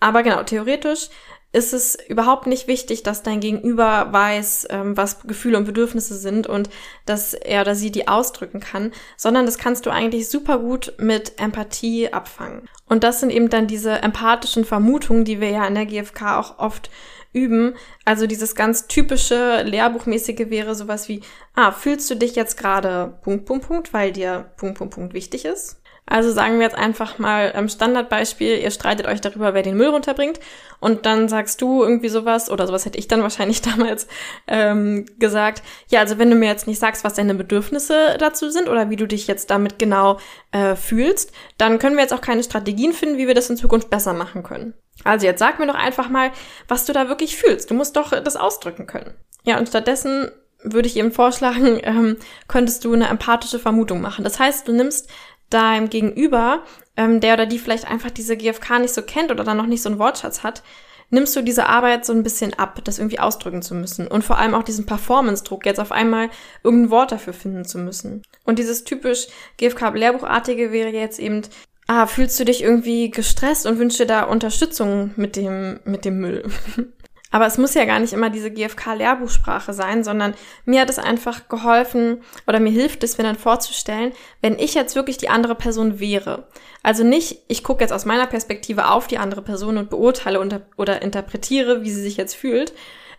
Aber 0.00 0.22
genau, 0.22 0.42
theoretisch 0.44 1.08
ist 1.50 1.72
es 1.72 1.96
überhaupt 2.08 2.46
nicht 2.46 2.68
wichtig, 2.68 3.02
dass 3.02 3.22
dein 3.22 3.40
Gegenüber 3.40 4.08
weiß, 4.12 4.68
ähm, 4.70 4.96
was 4.96 5.22
Gefühle 5.22 5.56
und 5.56 5.64
Bedürfnisse 5.64 6.14
sind 6.14 6.46
und 6.46 6.68
dass 7.06 7.32
er 7.32 7.62
oder 7.62 7.74
sie 7.74 7.90
die 7.90 8.06
ausdrücken 8.06 8.60
kann, 8.60 8.92
sondern 9.16 9.46
das 9.46 9.56
kannst 9.56 9.86
du 9.86 9.90
eigentlich 9.90 10.28
super 10.28 10.58
gut 10.58 10.92
mit 10.98 11.40
Empathie 11.40 12.12
abfangen. 12.12 12.68
Und 12.86 13.02
das 13.02 13.20
sind 13.20 13.30
eben 13.30 13.48
dann 13.48 13.66
diese 13.66 14.02
empathischen 14.02 14.66
Vermutungen, 14.66 15.24
die 15.24 15.40
wir 15.40 15.50
ja 15.50 15.66
in 15.66 15.74
der 15.74 15.86
GfK 15.86 16.38
auch 16.38 16.58
oft 16.58 16.90
üben. 17.32 17.74
Also 18.04 18.26
dieses 18.26 18.54
ganz 18.54 18.86
typische 18.86 19.62
Lehrbuchmäßige 19.62 20.50
wäre 20.50 20.74
sowas 20.74 21.08
wie, 21.08 21.22
ah, 21.54 21.72
fühlst 21.72 22.10
du 22.10 22.14
dich 22.14 22.36
jetzt 22.36 22.58
gerade 22.58 23.18
Punkt, 23.22 23.46
Punkt, 23.46 23.66
Punkt, 23.66 23.92
weil 23.94 24.12
dir 24.12 24.50
Punkt, 24.56 24.76
Punkt, 24.76 24.94
Punkt 24.94 25.14
wichtig 25.14 25.46
ist? 25.46 25.80
Also 26.08 26.32
sagen 26.32 26.58
wir 26.58 26.64
jetzt 26.64 26.76
einfach 26.76 27.18
mal 27.18 27.52
am 27.54 27.68
Standardbeispiel, 27.68 28.58
ihr 28.58 28.70
streitet 28.70 29.06
euch 29.06 29.20
darüber, 29.20 29.54
wer 29.54 29.62
den 29.62 29.76
Müll 29.76 29.88
runterbringt 29.88 30.40
und 30.80 31.06
dann 31.06 31.28
sagst 31.28 31.60
du 31.60 31.82
irgendwie 31.82 32.08
sowas 32.08 32.50
oder 32.50 32.66
sowas 32.66 32.84
hätte 32.84 32.98
ich 32.98 33.08
dann 33.08 33.22
wahrscheinlich 33.28 33.62
damals 33.62 34.06
ähm, 34.46 35.06
gesagt. 35.18 35.62
Ja, 35.88 36.00
also 36.00 36.18
wenn 36.18 36.30
du 36.30 36.36
mir 36.36 36.48
jetzt 36.48 36.66
nicht 36.66 36.78
sagst, 36.78 37.04
was 37.04 37.14
deine 37.14 37.34
Bedürfnisse 37.34 38.16
dazu 38.18 38.50
sind 38.50 38.68
oder 38.68 38.90
wie 38.90 38.96
du 38.96 39.06
dich 39.06 39.26
jetzt 39.26 39.50
damit 39.50 39.78
genau 39.78 40.18
äh, 40.52 40.76
fühlst, 40.76 41.32
dann 41.58 41.78
können 41.78 41.96
wir 41.96 42.02
jetzt 42.02 42.14
auch 42.14 42.20
keine 42.20 42.42
Strategien 42.42 42.92
finden, 42.92 43.18
wie 43.18 43.26
wir 43.26 43.34
das 43.34 43.50
in 43.50 43.56
Zukunft 43.56 43.90
besser 43.90 44.14
machen 44.14 44.42
können. 44.42 44.74
Also 45.04 45.26
jetzt 45.26 45.38
sag 45.38 45.58
mir 45.58 45.66
doch 45.66 45.74
einfach 45.74 46.08
mal, 46.08 46.32
was 46.66 46.84
du 46.84 46.92
da 46.92 47.08
wirklich 47.08 47.36
fühlst. 47.36 47.70
Du 47.70 47.74
musst 47.74 47.96
doch 47.96 48.10
das 48.10 48.36
ausdrücken 48.36 48.86
können. 48.86 49.14
Ja, 49.44 49.58
und 49.58 49.68
stattdessen 49.68 50.30
würde 50.62 50.88
ich 50.88 50.96
eben 50.96 51.12
vorschlagen, 51.12 51.80
ähm, 51.82 52.16
könntest 52.48 52.84
du 52.84 52.92
eine 52.92 53.08
empathische 53.08 53.58
Vermutung 53.58 54.00
machen. 54.00 54.24
Das 54.24 54.38
heißt, 54.38 54.66
du 54.66 54.72
nimmst 54.72 55.08
deinem 55.50 55.88
Gegenüber, 55.90 56.64
ähm, 56.96 57.20
der 57.20 57.34
oder 57.34 57.46
die 57.46 57.58
vielleicht 57.58 57.86
einfach 57.86 58.10
diese 58.10 58.36
GFK 58.36 58.80
nicht 58.80 58.94
so 58.94 59.02
kennt 59.02 59.30
oder 59.30 59.44
dann 59.44 59.56
noch 59.56 59.66
nicht 59.66 59.82
so 59.82 59.88
einen 59.88 59.98
Wortschatz 59.98 60.42
hat, 60.42 60.62
nimmst 61.10 61.34
du 61.34 61.42
diese 61.42 61.66
Arbeit 61.66 62.04
so 62.04 62.12
ein 62.12 62.22
bisschen 62.22 62.54
ab, 62.54 62.80
das 62.84 62.98
irgendwie 62.98 63.18
ausdrücken 63.18 63.62
zu 63.62 63.74
müssen 63.74 64.06
und 64.06 64.24
vor 64.24 64.38
allem 64.38 64.54
auch 64.54 64.62
diesen 64.62 64.86
Performance-Druck, 64.86 65.64
jetzt 65.64 65.80
auf 65.80 65.92
einmal 65.92 66.28
irgendein 66.62 66.90
Wort 66.90 67.12
dafür 67.12 67.32
finden 67.32 67.64
zu 67.64 67.78
müssen. 67.78 68.22
Und 68.44 68.58
dieses 68.58 68.84
typisch 68.84 69.28
GFK-Lehrbuchartige 69.58 70.70
wäre 70.70 70.90
jetzt 70.90 71.18
eben, 71.18 71.42
ah, 71.86 72.06
fühlst 72.06 72.38
du 72.38 72.44
dich 72.44 72.62
irgendwie 72.62 73.10
gestresst 73.10 73.66
und 73.66 73.78
wünschst 73.78 74.00
dir 74.00 74.06
da 74.06 74.24
Unterstützung 74.24 75.12
mit 75.16 75.36
dem, 75.36 75.80
mit 75.84 76.04
dem 76.04 76.18
Müll? 76.18 76.44
Aber 77.30 77.46
es 77.46 77.58
muss 77.58 77.74
ja 77.74 77.84
gar 77.84 78.00
nicht 78.00 78.12
immer 78.12 78.30
diese 78.30 78.50
GFK-Lehrbuchsprache 78.50 79.72
sein, 79.74 80.02
sondern 80.02 80.34
mir 80.64 80.80
hat 80.80 80.90
es 80.90 80.98
einfach 80.98 81.48
geholfen 81.48 82.22
oder 82.46 82.58
mir 82.58 82.72
hilft 82.72 83.04
es, 83.04 83.18
mir 83.18 83.24
dann 83.24 83.36
vorzustellen, 83.36 84.12
wenn 84.40 84.58
ich 84.58 84.74
jetzt 84.74 84.94
wirklich 84.94 85.18
die 85.18 85.28
andere 85.28 85.54
Person 85.54 86.00
wäre. 86.00 86.48
Also 86.82 87.04
nicht, 87.04 87.42
ich 87.48 87.62
gucke 87.62 87.82
jetzt 87.82 87.92
aus 87.92 88.06
meiner 88.06 88.26
Perspektive 88.26 88.88
auf 88.90 89.06
die 89.08 89.18
andere 89.18 89.42
Person 89.42 89.76
und 89.76 89.90
beurteile 89.90 90.40
oder 90.76 91.02
interpretiere, 91.02 91.82
wie 91.82 91.90
sie 91.90 92.02
sich 92.02 92.16
jetzt 92.16 92.34
fühlt, 92.34 92.72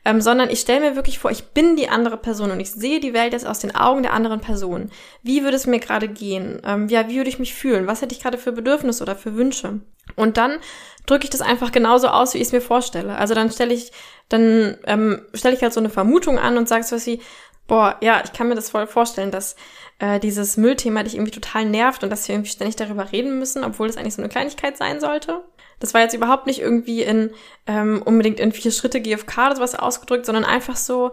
ähm, 0.05 0.21
sondern 0.21 0.49
ich 0.49 0.61
stelle 0.61 0.89
mir 0.89 0.95
wirklich 0.95 1.19
vor, 1.19 1.31
ich 1.31 1.45
bin 1.49 1.75
die 1.75 1.89
andere 1.89 2.17
Person 2.17 2.51
und 2.51 2.59
ich 2.59 2.71
sehe 2.71 2.99
die 2.99 3.13
Welt 3.13 3.33
jetzt 3.33 3.45
aus 3.45 3.59
den 3.59 3.75
Augen 3.75 4.03
der 4.03 4.13
anderen 4.13 4.39
Person. 4.39 4.91
Wie 5.23 5.43
würde 5.43 5.57
es 5.57 5.67
mir 5.67 5.79
gerade 5.79 6.07
gehen? 6.07 6.61
Ähm, 6.65 6.87
ja, 6.87 7.07
wie 7.09 7.17
würde 7.17 7.29
ich 7.29 7.39
mich 7.39 7.53
fühlen? 7.53 7.87
Was 7.87 8.01
hätte 8.01 8.15
ich 8.15 8.21
gerade 8.21 8.37
für 8.37 8.51
Bedürfnisse 8.51 9.03
oder 9.03 9.15
für 9.15 9.35
Wünsche? 9.35 9.81
Und 10.15 10.37
dann 10.37 10.59
drücke 11.05 11.25
ich 11.25 11.29
das 11.29 11.41
einfach 11.41 11.71
genauso 11.71 12.07
aus, 12.07 12.33
wie 12.33 12.39
ich 12.39 12.47
es 12.47 12.51
mir 12.51 12.61
vorstelle. 12.61 13.15
Also 13.17 13.33
dann 13.33 13.51
stelle 13.51 13.73
ich, 13.73 13.91
dann 14.29 14.77
ähm, 14.85 15.21
stelle 15.33 15.55
ich 15.55 15.61
halt 15.61 15.73
so 15.73 15.79
eine 15.79 15.89
Vermutung 15.89 16.39
an 16.39 16.57
und 16.57 16.67
sage 16.67 16.83
so 16.83 16.95
was 16.95 17.05
wie, 17.05 17.21
boah, 17.67 17.97
ja, 18.01 18.21
ich 18.23 18.33
kann 18.33 18.47
mir 18.47 18.55
das 18.55 18.69
voll 18.69 18.87
vorstellen, 18.87 19.31
dass 19.31 19.55
äh, 19.99 20.19
dieses 20.19 20.57
Müllthema 20.57 21.03
dich 21.03 21.15
irgendwie 21.15 21.31
total 21.31 21.65
nervt 21.65 22.03
und 22.03 22.09
dass 22.09 22.27
wir 22.27 22.35
irgendwie 22.35 22.51
ständig 22.51 22.75
darüber 22.75 23.11
reden 23.11 23.37
müssen, 23.39 23.63
obwohl 23.63 23.87
das 23.87 23.97
eigentlich 23.97 24.15
so 24.15 24.21
eine 24.21 24.29
Kleinigkeit 24.29 24.77
sein 24.77 24.99
sollte. 24.99 25.43
Das 25.79 25.93
war 25.93 26.01
jetzt 26.01 26.13
überhaupt 26.13 26.45
nicht 26.45 26.59
irgendwie 26.59 27.03
in 27.03 27.31
ähm, 27.67 28.01
unbedingt 28.03 28.39
in 28.39 28.51
vier 28.51 28.71
Schritte 28.71 29.01
GFK 29.01 29.47
oder 29.47 29.55
sowas 29.57 29.75
ausgedrückt, 29.75 30.25
sondern 30.25 30.45
einfach 30.45 30.75
so, 30.75 31.11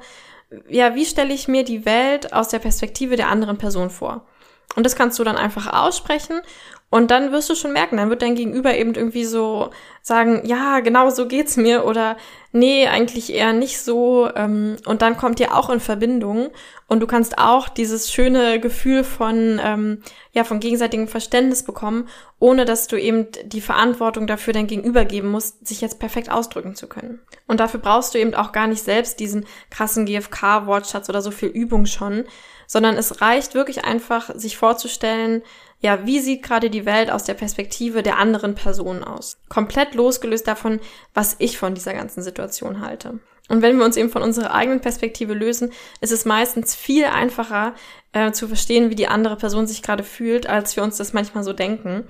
ja, 0.69 0.95
wie 0.95 1.07
stelle 1.07 1.35
ich 1.35 1.49
mir 1.49 1.65
die 1.65 1.85
Welt 1.85 2.33
aus 2.33 2.49
der 2.49 2.59
Perspektive 2.59 3.17
der 3.17 3.29
anderen 3.29 3.59
Person 3.59 3.91
vor? 3.91 4.27
Und 4.75 4.85
das 4.85 4.97
kannst 4.97 5.19
du 5.19 5.25
dann 5.25 5.37
einfach 5.37 5.73
aussprechen 5.73 6.41
und 6.89 7.11
dann 7.11 7.33
wirst 7.33 7.51
du 7.51 7.57
schon 7.57 7.73
merken, 7.73 7.97
dann 7.97 8.11
wird 8.11 8.23
dein 8.23 8.37
Gegenüber 8.37 8.77
eben 8.77 8.95
irgendwie 8.95 9.25
so 9.25 9.71
sagen, 10.03 10.43
ja, 10.45 10.79
genau 10.79 11.11
so 11.11 11.27
geht's 11.27 11.57
mir 11.57 11.85
oder 11.85 12.17
nee, 12.53 12.87
eigentlich 12.87 13.35
eher 13.35 13.53
nicht 13.53 13.81
so. 13.81 14.31
Ähm, 14.37 14.77
und 14.87 15.03
dann 15.03 15.17
kommt 15.17 15.41
ihr 15.41 15.53
auch 15.53 15.69
in 15.69 15.81
Verbindung 15.81 16.51
und 16.87 17.01
du 17.01 17.09
kannst 17.09 17.39
auch 17.39 17.69
dieses 17.69 18.13
schöne 18.13 18.61
Gefühl 18.61 19.03
von, 19.03 19.61
ähm, 19.63 20.03
ja, 20.31 20.45
von 20.45 20.61
gegenseitigem 20.61 21.09
Verständnis 21.09 21.65
bekommen, 21.65 22.09
ohne 22.39 22.65
dass 22.65 22.87
du 22.87 22.97
eben 23.01 23.27
die 23.45 23.61
Verantwortung 23.61 24.29
dafür 24.29 24.53
dein 24.53 24.69
Gegenüber 24.69 25.05
geben 25.05 25.29
musst, 25.29 25.67
sich 25.67 25.81
jetzt 25.81 25.99
perfekt 25.99 26.31
ausdrücken 26.31 26.77
zu 26.77 26.87
können. 26.87 27.21
Und 27.49 27.59
dafür 27.59 27.81
brauchst 27.81 28.15
du 28.15 28.19
eben 28.19 28.35
auch 28.37 28.53
gar 28.53 28.69
nicht 28.69 28.85
selbst 28.85 29.19
diesen 29.19 29.45
krassen 29.71 30.07
GFK-Wortschatz 30.07 31.09
oder 31.09 31.21
so 31.21 31.33
viel 31.33 31.49
Übung 31.49 31.87
schon, 31.87 32.27
sondern 32.69 32.97
es 32.97 33.21
reicht 33.21 33.55
wirklich 33.55 33.85
einfach, 33.85 34.31
sich 34.35 34.57
vorzustellen, 34.57 35.43
ja, 35.81 36.07
wie 36.07 36.21
sieht 36.21 36.43
gerade 36.43 36.71
die 36.71 36.87
Welt 36.87 37.11
aus 37.11 37.25
der 37.25 37.35
Perspektive 37.35 38.03
der 38.03 38.19
anderen 38.19 38.55
Person 38.55 39.05
aus? 39.05 39.39
Komplett 39.49 39.95
losgelöst 39.95 40.49
davon, 40.49 40.81
was 41.15 41.37
ich 41.39 41.59
von 41.59 41.75
dieser 41.75 41.95
ganzen 41.95 42.23
Situation 42.23 42.81
halte. 42.81 43.21
Und 43.49 43.63
wenn 43.63 43.79
wir 43.79 43.85
uns 43.85 43.97
eben 43.97 44.11
von 44.11 44.23
unserer 44.23 44.55
eigenen 44.55 44.81
Perspektive 44.81 45.35
lösen, 45.35 45.73
ist 46.01 46.13
es 46.13 46.25
meistens 46.25 46.75
viel 46.75 47.05
einfacher 47.05 47.75
äh, 48.13 48.33
zu 48.33 48.49
verstehen, 48.49 48.91
wie 48.91 48.97
die 48.97 49.07
andere 49.07 49.37
Person 49.37 49.67
sich 49.67 49.83
gerade 49.83 50.03
fühlt, 50.03 50.49
als 50.49 50.75
wir 50.75 50.83
uns 50.83 50.97
das 50.97 51.13
manchmal 51.13 51.45
so 51.45 51.53
denken. 51.53 52.09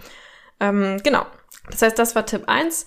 Ähm, 0.61 0.99
genau. 1.03 1.27
Das 1.69 1.83
heißt, 1.83 1.99
das 1.99 2.15
war 2.15 2.25
Tipp 2.25 2.45
eins 2.47 2.87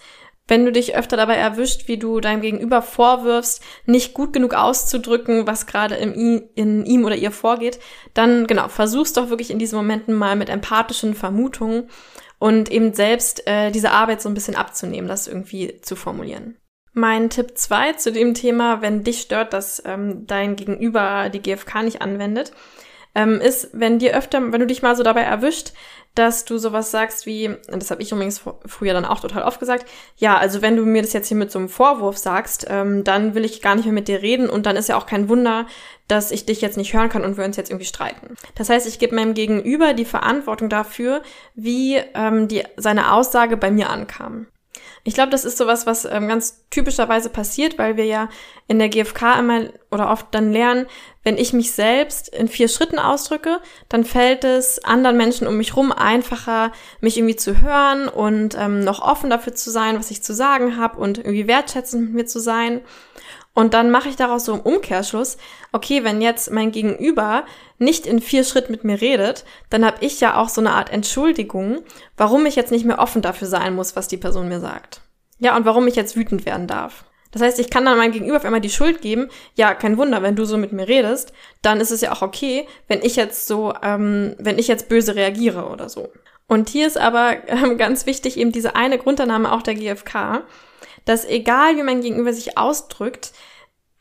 wenn 0.50 0.66
du 0.66 0.72
dich 0.72 0.96
öfter 0.96 1.16
dabei 1.16 1.36
erwischt, 1.36 1.88
wie 1.88 1.98
du 1.98 2.20
deinem 2.20 2.42
Gegenüber 2.42 2.82
vorwirfst, 2.82 3.64
nicht 3.86 4.14
gut 4.14 4.34
genug 4.34 4.54
auszudrücken, 4.54 5.48
was 5.48 5.68
gerade 5.68 5.96
in, 5.96 6.50
in 6.56 6.86
ihm 6.86 7.06
oder 7.06 7.16
ihr 7.16 7.32
vorgeht, 7.32 7.80
dann 8.14 8.48
genau, 8.48 8.68
versuch's 8.68 9.14
doch 9.14 9.30
wirklich 9.30 9.52
in 9.52 9.60
diesen 9.60 9.78
Momenten 9.78 10.14
mal 10.16 10.36
mit 10.36 10.50
empathischen 10.50 11.14
Vermutungen 11.14 11.90
und 12.40 12.72
eben 12.72 12.94
selbst 12.94 13.48
äh, 13.48 13.72
diese 13.72 13.92
Arbeit 13.92 14.22
so 14.22 14.30
ein 14.30 14.34
bisschen 14.34 14.56
abzunehmen, 14.56 15.08
das 15.08 15.28
irgendwie 15.28 15.80
zu 15.82 15.96
formulieren. 15.96 16.58
Mein 16.94 17.30
Tipp 17.30 17.58
zwei 17.58 17.94
zu 17.94 18.12
dem 18.12 18.34
Thema, 18.34 18.82
wenn 18.82 19.04
dich 19.04 19.22
stört, 19.22 19.54
dass 19.54 19.82
ähm, 19.86 20.26
dein 20.26 20.56
Gegenüber 20.56 21.30
die 21.30 21.42
GFK 21.42 21.84
nicht 21.84 22.02
anwendet, 22.02 22.52
ähm, 23.16 23.40
ist, 23.42 23.70
wenn 23.74 24.00
dir 24.00 24.16
öfter, 24.16 24.52
wenn 24.52 24.60
du 24.60 24.68
dich 24.68 24.82
mal 24.82 24.96
so 24.96 25.04
dabei 25.04 25.22
erwischt, 25.22 25.74
dass 26.20 26.44
du 26.44 26.58
sowas 26.58 26.92
sagst 26.92 27.26
wie, 27.26 27.56
das 27.68 27.92
habe 27.92 28.02
ich 28.02 28.12
übrigens 28.12 28.42
früher 28.66 28.94
dann 28.94 29.06
auch 29.06 29.22
total 29.22 29.44
oft 29.44 29.60
gesagt, 29.60 29.90
ja, 30.18 30.38
also 30.38 30.62
wenn 30.62 30.76
du 30.76 30.86
mir 30.86 31.02
das 31.02 31.14
jetzt 31.14 31.30
hier 31.30 31.38
mit 31.38 31.50
so 31.50 31.60
einem 31.60 31.70
Vorwurf 31.70 32.18
sagst, 32.18 32.68
ähm, 32.70 33.06
dann 33.06 33.36
will 33.36 33.46
ich 33.46 33.62
gar 33.62 33.76
nicht 33.76 33.86
mehr 33.86 33.94
mit 33.94 34.10
dir 34.10 34.22
reden 34.22 34.50
und 34.50 34.66
dann 34.66 34.76
ist 34.76 34.90
ja 34.90 34.98
auch 34.98 35.06
kein 35.06 35.30
Wunder, 35.30 35.66
dass 36.10 36.32
ich 36.32 36.46
dich 36.46 36.60
jetzt 36.60 36.76
nicht 36.76 36.94
hören 36.94 37.08
kann 37.08 37.24
und 37.24 37.38
wir 37.38 37.46
uns 37.46 37.56
jetzt 37.56 37.70
irgendwie 37.70 37.86
streiten. 37.86 38.36
Das 38.56 38.70
heißt, 38.70 38.86
ich 38.86 39.00
gebe 39.00 39.16
meinem 39.16 39.34
Gegenüber 39.34 39.94
die 39.94 40.06
Verantwortung 40.06 40.68
dafür, 40.68 41.22
wie 41.56 41.96
ähm, 42.14 42.50
die, 42.50 42.64
seine 42.76 43.14
Aussage 43.14 43.56
bei 43.56 43.72
mir 43.72 43.90
ankam. 43.90 44.48
Ich 45.04 45.14
glaube, 45.14 45.32
das 45.32 45.46
ist 45.46 45.58
sowas, 45.58 45.86
was 45.86 46.06
ähm, 46.06 46.28
ganz 46.28 46.66
typischerweise 46.70 47.30
passiert, 47.30 47.78
weil 47.78 47.98
wir 47.98 48.06
ja 48.06 48.30
in 48.68 48.80
der 48.80 48.90
GfK 48.90 49.40
immer 49.40 49.62
oder 49.92 50.12
oft 50.12 50.28
dann 50.32 50.52
lernen, 50.52 50.86
wenn 51.24 51.38
ich 51.38 51.54
mich 51.54 51.72
selbst 51.72 52.30
in 52.30 52.48
vier 52.48 52.68
Schritten 52.68 53.00
ausdrücke, 53.00 53.60
dann 53.88 54.04
fällt 54.04 54.44
es 54.44 54.84
anderen 54.84 55.18
Menschen 55.18 55.48
um 55.48 55.58
mich 55.58 55.76
rum 55.76 55.92
einfacher, 55.92 56.72
mich 57.02 57.18
irgendwie 57.18 57.36
zu 57.36 57.62
hören 57.62 58.08
und 58.08 58.56
ähm, 58.58 58.84
noch 58.84 59.02
offen 59.02 59.30
dafür 59.30 59.54
zu 59.56 59.72
sein, 59.72 59.98
was 59.98 60.12
ich 60.12 60.24
zu 60.24 60.34
sagen 60.34 60.78
habe 60.78 61.00
und 61.00 61.18
irgendwie 61.18 61.48
wertschätzend 61.48 62.04
mit 62.06 62.14
mir 62.14 62.26
zu 62.26 62.40
sein. 62.40 62.82
Und 63.60 63.74
dann 63.74 63.92
mache 63.92 64.08
ich 64.08 64.16
daraus 64.16 64.46
so 64.46 64.54
einen 64.54 64.62
Umkehrschluss, 64.62 65.38
okay, 65.74 66.06
wenn 66.06 66.22
jetzt 66.22 66.50
mein 66.50 66.72
Gegenüber 66.72 67.44
nicht 67.78 68.08
in 68.08 68.22
vier 68.22 68.46
Schritten 68.46 68.72
mit 68.72 68.86
mir 68.86 69.02
redet, 69.02 69.44
dann 69.70 69.84
habe 69.84 69.98
ich 70.00 70.22
ja 70.22 70.38
auch 70.38 70.48
so 70.48 70.62
eine 70.62 70.72
Art 70.72 70.94
Entschuldigung, 70.94 71.80
warum 72.16 72.46
ich 72.46 72.56
jetzt 72.56 72.72
nicht 72.72 72.86
mehr 72.86 73.00
offen 73.00 73.22
dafür 73.22 73.50
sein 73.50 73.76
muss, 73.76 73.98
was 73.98 74.08
die 74.08 74.16
Person 74.16 74.48
mir 74.48 74.62
sagt. 74.62 75.02
Ja, 75.40 75.58
und 75.58 75.66
warum 75.66 75.90
ich 75.90 75.98
jetzt 75.98 76.16
wütend 76.16 76.46
werden 76.46 76.68
darf. 76.68 77.04
Das 77.32 77.42
heißt, 77.42 77.60
ich 77.60 77.70
kann 77.70 77.84
dann 77.84 77.98
meinem 77.98 78.14
Gegenüber 78.14 78.38
auf 78.38 78.46
einmal 78.46 78.62
die 78.62 78.70
Schuld 78.70 79.02
geben. 79.02 79.28
Ja, 79.56 79.74
kein 79.74 79.98
Wunder, 79.98 80.22
wenn 80.22 80.38
du 80.38 80.46
so 80.46 80.58
mit 80.58 80.72
mir 80.72 80.88
redest, 80.88 81.34
dann 81.62 81.82
ist 81.82 81.92
es 81.92 82.00
ja 82.00 82.14
auch 82.14 82.22
okay, 82.22 82.66
wenn 82.88 83.02
ich 83.02 83.18
jetzt 83.18 83.46
so, 83.46 83.74
ähm, 83.84 84.38
wenn 84.40 84.58
ich 84.58 84.70
jetzt 84.70 84.88
böse 84.88 85.16
reagiere 85.16 85.66
oder 85.66 85.90
so. 85.90 86.14
Und 86.48 86.70
hier 86.70 86.88
ist 86.88 86.98
aber 86.98 87.36
ähm, 87.50 87.78
ganz 87.78 88.06
wichtig 88.06 88.38
eben 88.38 88.54
diese 88.54 88.78
eine 88.78 88.98
Grundannahme 88.98 89.52
auch 89.52 89.64
der 89.64 89.76
GfK, 89.76 90.44
dass 91.04 91.26
egal 91.26 91.76
wie 91.76 91.84
mein 91.84 92.00
Gegenüber 92.00 92.32
sich 92.32 92.58
ausdrückt, 92.58 93.34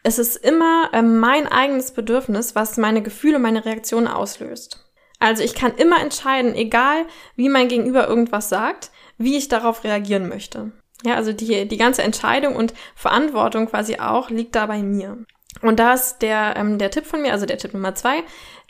es 0.09 0.19
ist 0.19 0.37
immer 0.37 0.89
äh, 0.93 1.03
mein 1.03 1.47
eigenes 1.47 1.93
Bedürfnis, 1.93 2.55
was 2.55 2.79
meine 2.79 3.03
Gefühle, 3.03 3.39
meine 3.39 3.67
Reaktionen 3.67 4.09
auslöst. 4.09 4.85
Also 5.19 5.43
ich 5.43 5.55
kann 5.55 5.75
immer 5.77 6.01
entscheiden, 6.01 6.55
egal 6.55 7.05
wie 7.37 7.49
mein 7.49 7.69
Gegenüber 7.69 8.09
irgendwas 8.09 8.49
sagt, 8.49 8.91
wie 9.19 9.37
ich 9.37 9.49
darauf 9.49 9.85
reagieren 9.85 10.29
möchte. 10.29 10.73
Ja, 11.05 11.17
also 11.17 11.33
die, 11.33 11.69
die 11.69 11.77
ganze 11.77 12.03
Entscheidung 12.03 12.57
und 12.57 12.73
Verantwortung 12.95 13.67
quasi 13.67 13.99
auch 13.99 14.31
liegt 14.31 14.55
da 14.55 14.67
bei 14.67 14.83
mir. 14.83 15.19
Und 15.61 15.79
da 15.79 15.93
ist 15.93 16.19
der, 16.23 16.55
ähm, 16.57 16.79
der 16.79 16.91
Tipp 16.91 17.05
von 17.05 17.21
mir, 17.21 17.33
also 17.33 17.45
der 17.45 17.59
Tipp 17.59 17.75
Nummer 17.75 17.95
zwei, 17.95 18.23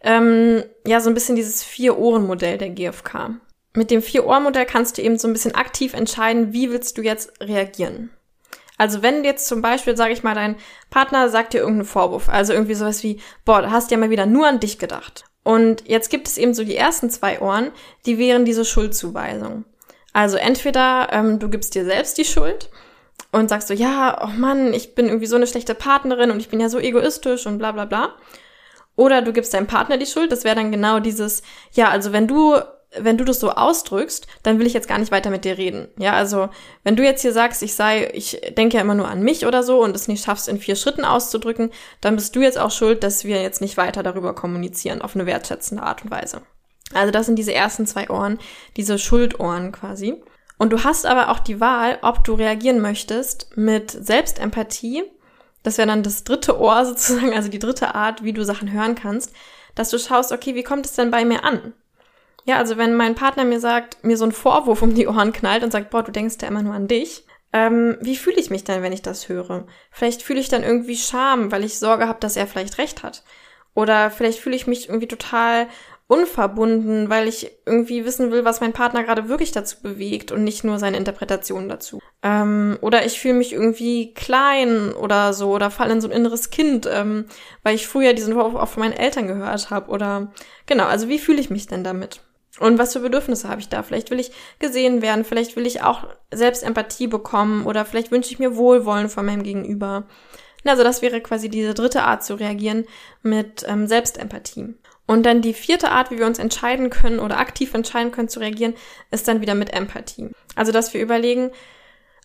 ähm, 0.03 0.65
ja, 0.87 1.01
so 1.01 1.11
ein 1.11 1.15
bisschen 1.15 1.37
dieses 1.37 1.63
Vier-Ohren-Modell 1.63 2.59
der 2.59 2.71
GfK. 2.71 3.39
Mit 3.75 3.91
dem 3.91 4.03
Vier-Ohren-Modell 4.03 4.67
kannst 4.67 4.99
du 4.99 5.03
eben 5.03 5.19
so 5.19 5.29
ein 5.29 5.33
bisschen 5.33 5.55
aktiv 5.55 5.95
entscheiden, 5.95 6.53
wie 6.53 6.71
willst 6.71 6.99
du 6.99 7.03
jetzt 7.03 7.41
reagieren. 7.41 8.11
Also 8.79 9.03
wenn 9.03 9.25
jetzt 9.25 9.47
zum 9.47 9.61
Beispiel, 9.61 9.97
sage 9.97 10.13
ich 10.13 10.23
mal, 10.23 10.35
dein 10.35 10.57
Partner 10.89 11.29
sagt 11.29 11.53
dir 11.53 11.59
irgendeinen 11.59 11.85
Vorwurf, 11.85 12.29
also 12.29 12.53
irgendwie 12.53 12.75
sowas 12.75 13.03
wie, 13.03 13.21
boah, 13.45 13.61
du 13.61 13.71
hast 13.71 13.91
ja 13.91 13.99
mal 13.99 14.11
wieder 14.11 14.25
nur 14.25 14.47
an 14.47 14.61
dich 14.61 14.79
gedacht. 14.79 15.25
Und 15.43 15.89
jetzt 15.89 16.11
gibt 16.11 16.29
es 16.29 16.39
eben 16.39 16.55
so 16.55 16.63
die 16.63 16.77
ersten 16.77 17.11
zwei 17.11 17.41
Ohren, 17.41 17.73
die 18.07 18.19
wären 18.19 18.45
diese 18.45 18.65
Schuldzuweisung. 18.65 19.65
Also 20.13 20.37
entweder 20.37 21.09
ähm, 21.11 21.39
du 21.39 21.49
gibst 21.49 21.75
dir 21.75 21.85
selbst 21.85 22.19
die 22.19 22.25
Schuld 22.25 22.71
und 23.33 23.49
sagst 23.49 23.69
so, 23.69 23.75
ja, 23.75 24.25
oh 24.25 24.39
Mann, 24.39 24.73
ich 24.73 24.95
bin 24.95 25.07
irgendwie 25.07 25.27
so 25.27 25.37
eine 25.37 25.47
schlechte 25.47 25.75
Partnerin 25.75 26.31
und 26.31 26.41
ich 26.41 26.49
bin 26.49 26.61
ja 26.61 26.69
so 26.69 26.79
egoistisch 26.79 27.47
und 27.47 27.59
bla 27.59 27.73
bla 27.73 27.85
bla. 27.85 28.15
Oder 28.95 29.23
du 29.23 29.33
gibst 29.33 29.55
deinem 29.55 29.67
Partner 29.67 29.97
die 29.97 30.07
Schuld, 30.07 30.33
das 30.33 30.45
wäre 30.45 30.57
dann 30.57 30.73
genau 30.73 30.99
dieses, 31.01 31.43
ja, 31.73 31.89
also 31.89 32.13
wenn 32.13 32.27
du 32.27 32.57
wenn 32.97 33.19
du 33.19 33.25
das 33.25 33.41
so 33.41 33.51
ausdrückst, 33.51 34.27
dann 34.43 34.59
will 34.59 34.67
ich 34.67 34.73
jetzt 34.73 34.89
gar 34.89 34.99
nicht 34.99 35.13
weiter 35.13 35.31
mit 35.31 35.45
dir 35.45 35.59
reden. 35.59 35.89
Ja, 35.99 36.15
also 36.15 36.49
wenn 36.85 36.97
du 36.97 37.05
jetzt 37.05 37.23
hier 37.23 37.33
sagst, 37.33 37.63
ich 37.63 37.75
sei, 37.75 38.11
ich 38.15 38.41
denke 38.57 38.77
ja 38.77 38.83
immer 38.83 38.95
nur 38.95 39.09
an 39.09 39.23
mich 39.23 39.47
oder 39.47 39.63
so 39.63 39.83
und 39.83 39.95
es 39.95 40.09
nicht 40.09 40.25
schaffst, 40.25 40.49
in 40.49 40.59
vier 40.59 40.75
Schritten 40.75 41.05
auszudrücken, 41.05 41.71
dann 42.01 42.17
bist 42.17 42.35
du 42.35 42.41
jetzt 42.41 42.59
auch 42.59 42.71
schuld, 42.71 43.03
dass 43.03 43.25
wir 43.25 43.43
jetzt 43.43 43.61
nicht 43.61 43.77
weiter 43.77 44.03
darüber 44.03 44.35
kommunizieren 44.35 45.03
auf 45.03 45.15
eine 45.15 45.27
wertschätzende 45.27 45.83
Art 45.83 46.05
und 46.05 46.11
Weise. 46.11 46.43
Also 46.95 47.11
das 47.11 47.27
sind 47.27 47.37
diese 47.37 47.53
ersten 47.53 47.87
zwei 47.87 48.09
Ohren, 48.09 48.39
diese 48.77 48.99
Schuldohren 48.99 49.73
quasi. 49.73 50.23
Und 50.57 50.73
du 50.73 50.83
hast 50.83 51.07
aber 51.07 51.31
auch 51.31 51.39
die 51.39 51.61
Wahl, 51.61 51.99
ob 52.03 52.25
du 52.25 52.35
reagieren 52.35 52.81
möchtest 52.81 53.57
mit 53.57 53.91
Selbstempathie. 53.91 55.05
Das 55.63 55.77
wäre 55.77 55.89
dann 55.89 56.03
das 56.03 56.25
dritte 56.25 56.59
Ohr 56.59 56.85
sozusagen, 56.87 57.35
also 57.35 57.49
die 57.51 57.59
dritte 57.59 57.95
Art, 57.95 58.25
wie 58.25 58.33
du 58.33 58.45
Sachen 58.45 58.73
hören 58.73 58.95
kannst, 58.95 59.35
dass 59.75 59.91
du 59.91 59.99
schaust, 59.99 60.33
okay, 60.33 60.55
wie 60.55 60.63
kommt 60.63 60.87
es 60.87 60.95
denn 60.95 61.11
bei 61.11 61.25
mir 61.25 61.45
an? 61.45 61.75
Ja, 62.45 62.57
also 62.57 62.77
wenn 62.77 62.95
mein 62.95 63.15
Partner 63.15 63.45
mir 63.45 63.61
sagt, 63.61 64.03
mir 64.05 64.17
so 64.17 64.25
einen 64.25 64.33
Vorwurf 64.33 64.83
um 64.83 64.95
die 64.95 65.07
Ohren 65.07 65.33
knallt 65.33 65.63
und 65.63 65.71
sagt, 65.71 65.91
boah, 65.91 66.03
du 66.03 66.13
denkst 66.13 66.37
ja 66.41 66.49
immer 66.49 66.63
nur 66.63 66.75
an 66.75 66.89
dich, 66.89 67.25
ähm, 67.53 67.97
wie 68.01 68.17
fühle 68.17 68.39
ich 68.39 68.51
mich 68.51 68.65
dann, 68.65 68.83
wenn 68.83 68.93
ich 68.93 69.03
das 69.03 69.29
höre? 69.29 69.67
Vielleicht 69.91 70.23
fühle 70.23 70.41
ich 70.41 70.49
dann 70.49 70.63
irgendwie 70.63 70.97
Scham, 70.97 71.51
weil 71.51 71.65
ich 71.65 71.79
Sorge 71.79 72.07
habe, 72.07 72.21
dass 72.21 72.37
er 72.37 72.47
vielleicht 72.47 72.79
recht 72.79 73.03
hat. 73.03 73.23
Oder 73.75 74.11
vielleicht 74.11 74.41
fühle 74.41 74.57
ich 74.57 74.67
mich 74.67 74.89
irgendwie 74.89 75.07
total 75.09 75.69
unverbunden, 76.09 77.11
weil 77.11 77.29
ich 77.29 77.51
irgendwie 77.67 78.05
wissen 78.05 78.33
will, 78.33 78.45
was 78.45 78.63
mein 78.63 78.73
Partner 78.73 79.05
gerade 79.05 79.29
wirklich 79.29 79.53
dazu 79.53 79.83
bewegt 79.83 80.33
und 80.33 80.43
nicht 80.43 80.65
nur 80.65 80.79
seine 80.79 80.97
Interpretation 80.97 81.69
dazu. 81.69 82.01
Ähm, 82.23 82.79
oder 82.81 83.05
ich 83.05 83.21
fühle 83.21 83.35
mich 83.35 83.53
irgendwie 83.53 84.15
klein 84.15 84.93
oder 84.93 85.35
so 85.35 85.51
oder 85.51 85.71
falle 85.71 85.93
in 85.93 86.01
so 86.01 86.09
ein 86.09 86.17
inneres 86.17 86.51
Kind, 86.51 86.89
ähm, 86.91 87.27
weil 87.63 87.75
ich 87.75 87.87
früher 87.87 88.15
diesen 88.15 88.35
Vorwurf 88.35 88.61
auch 88.61 88.69
von 88.69 88.83
meinen 88.83 88.99
Eltern 88.99 89.27
gehört 89.27 89.69
habe. 89.69 89.91
Oder 89.91 90.33
genau, 90.65 90.87
also 90.87 91.09
wie 91.09 91.19
fühle 91.19 91.41
ich 91.41 91.51
mich 91.51 91.67
denn 91.67 91.85
damit? 91.85 92.23
Und 92.59 92.79
was 92.79 92.93
für 92.93 93.01
Bedürfnisse 93.01 93.49
habe 93.49 93.61
ich 93.61 93.69
da? 93.69 93.83
Vielleicht 93.83 94.11
will 94.11 94.19
ich 94.19 94.33
gesehen 94.59 95.03
werden, 95.03 95.25
vielleicht 95.25 95.57
will 95.57 95.67
ich 95.67 95.83
auch 95.83 96.07
selbst 96.33 96.63
Empathie 96.63 97.07
bekommen 97.07 97.67
oder 97.67 97.85
vielleicht 97.85 98.11
wünsche 98.11 98.33
ich 98.33 98.39
mir 98.39 98.57
Wohlwollen 98.57 99.09
von 99.09 99.27
meinem 99.27 99.43
Gegenüber. 99.43 100.07
Also 100.65 100.83
das 100.83 101.03
wäre 101.03 101.21
quasi 101.21 101.49
diese 101.49 101.75
dritte 101.75 102.03
Art 102.03 102.25
zu 102.25 102.35
reagieren 102.35 102.85
mit 103.23 103.65
ähm, 103.67 103.87
Selbstempathie. 103.87 104.75
Und 105.07 105.25
dann 105.25 105.41
die 105.41 105.55
vierte 105.55 105.91
Art, 105.91 106.11
wie 106.11 106.19
wir 106.19 106.27
uns 106.27 106.39
entscheiden 106.39 106.91
können 106.91 107.19
oder 107.19 107.39
aktiv 107.39 107.73
entscheiden 107.73 108.13
können 108.13 108.29
zu 108.29 108.41
reagieren, 108.41 108.75
ist 109.11 109.27
dann 109.27 109.41
wieder 109.41 109.55
mit 109.55 109.73
Empathie. 109.73 110.31
Also 110.55 110.71
dass 110.73 110.93
wir 110.93 111.01
überlegen, 111.01 111.51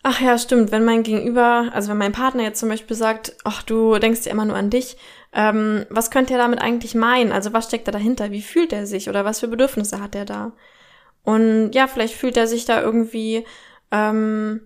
ach 0.04 0.20
ja, 0.20 0.38
stimmt, 0.38 0.72
wenn 0.72 0.84
mein 0.86 1.04
Gegenüber, 1.04 1.70
also 1.74 1.90
wenn 1.90 1.98
mein 1.98 2.12
Partner 2.12 2.44
jetzt 2.44 2.60
zum 2.60 2.70
Beispiel 2.70 2.96
sagt, 2.96 3.36
ach 3.46 3.64
du 3.64 3.98
denkst 3.98 4.26
ja 4.26 4.32
immer 4.32 4.46
nur 4.46 4.58
an 4.58 4.70
dich, 4.70 4.98
ähm, 5.34 5.86
was 5.90 6.12
könnte 6.12 6.34
er 6.34 6.40
damit 6.40 6.62
eigentlich 6.62 6.94
meinen? 6.94 7.32
Also 7.32 7.54
was 7.54 7.66
steckt 7.66 7.88
da 7.88 7.92
dahinter? 7.92 8.30
Wie 8.32 8.42
fühlt 8.42 8.74
er 8.74 8.86
sich 8.86 9.10
oder 9.10 9.26
was 9.26 9.40
für 9.40 9.48
Bedürfnisse 9.48 10.02
hat 10.02 10.14
er 10.14 10.26
da? 10.26 10.52
Und 11.24 11.72
ja, 11.72 11.88
vielleicht 11.88 12.16
fühlt 12.16 12.36
er 12.38 12.48
sich 12.48 12.66
da 12.66 12.82
irgendwie, 12.82 13.46
ähm, 13.92 14.62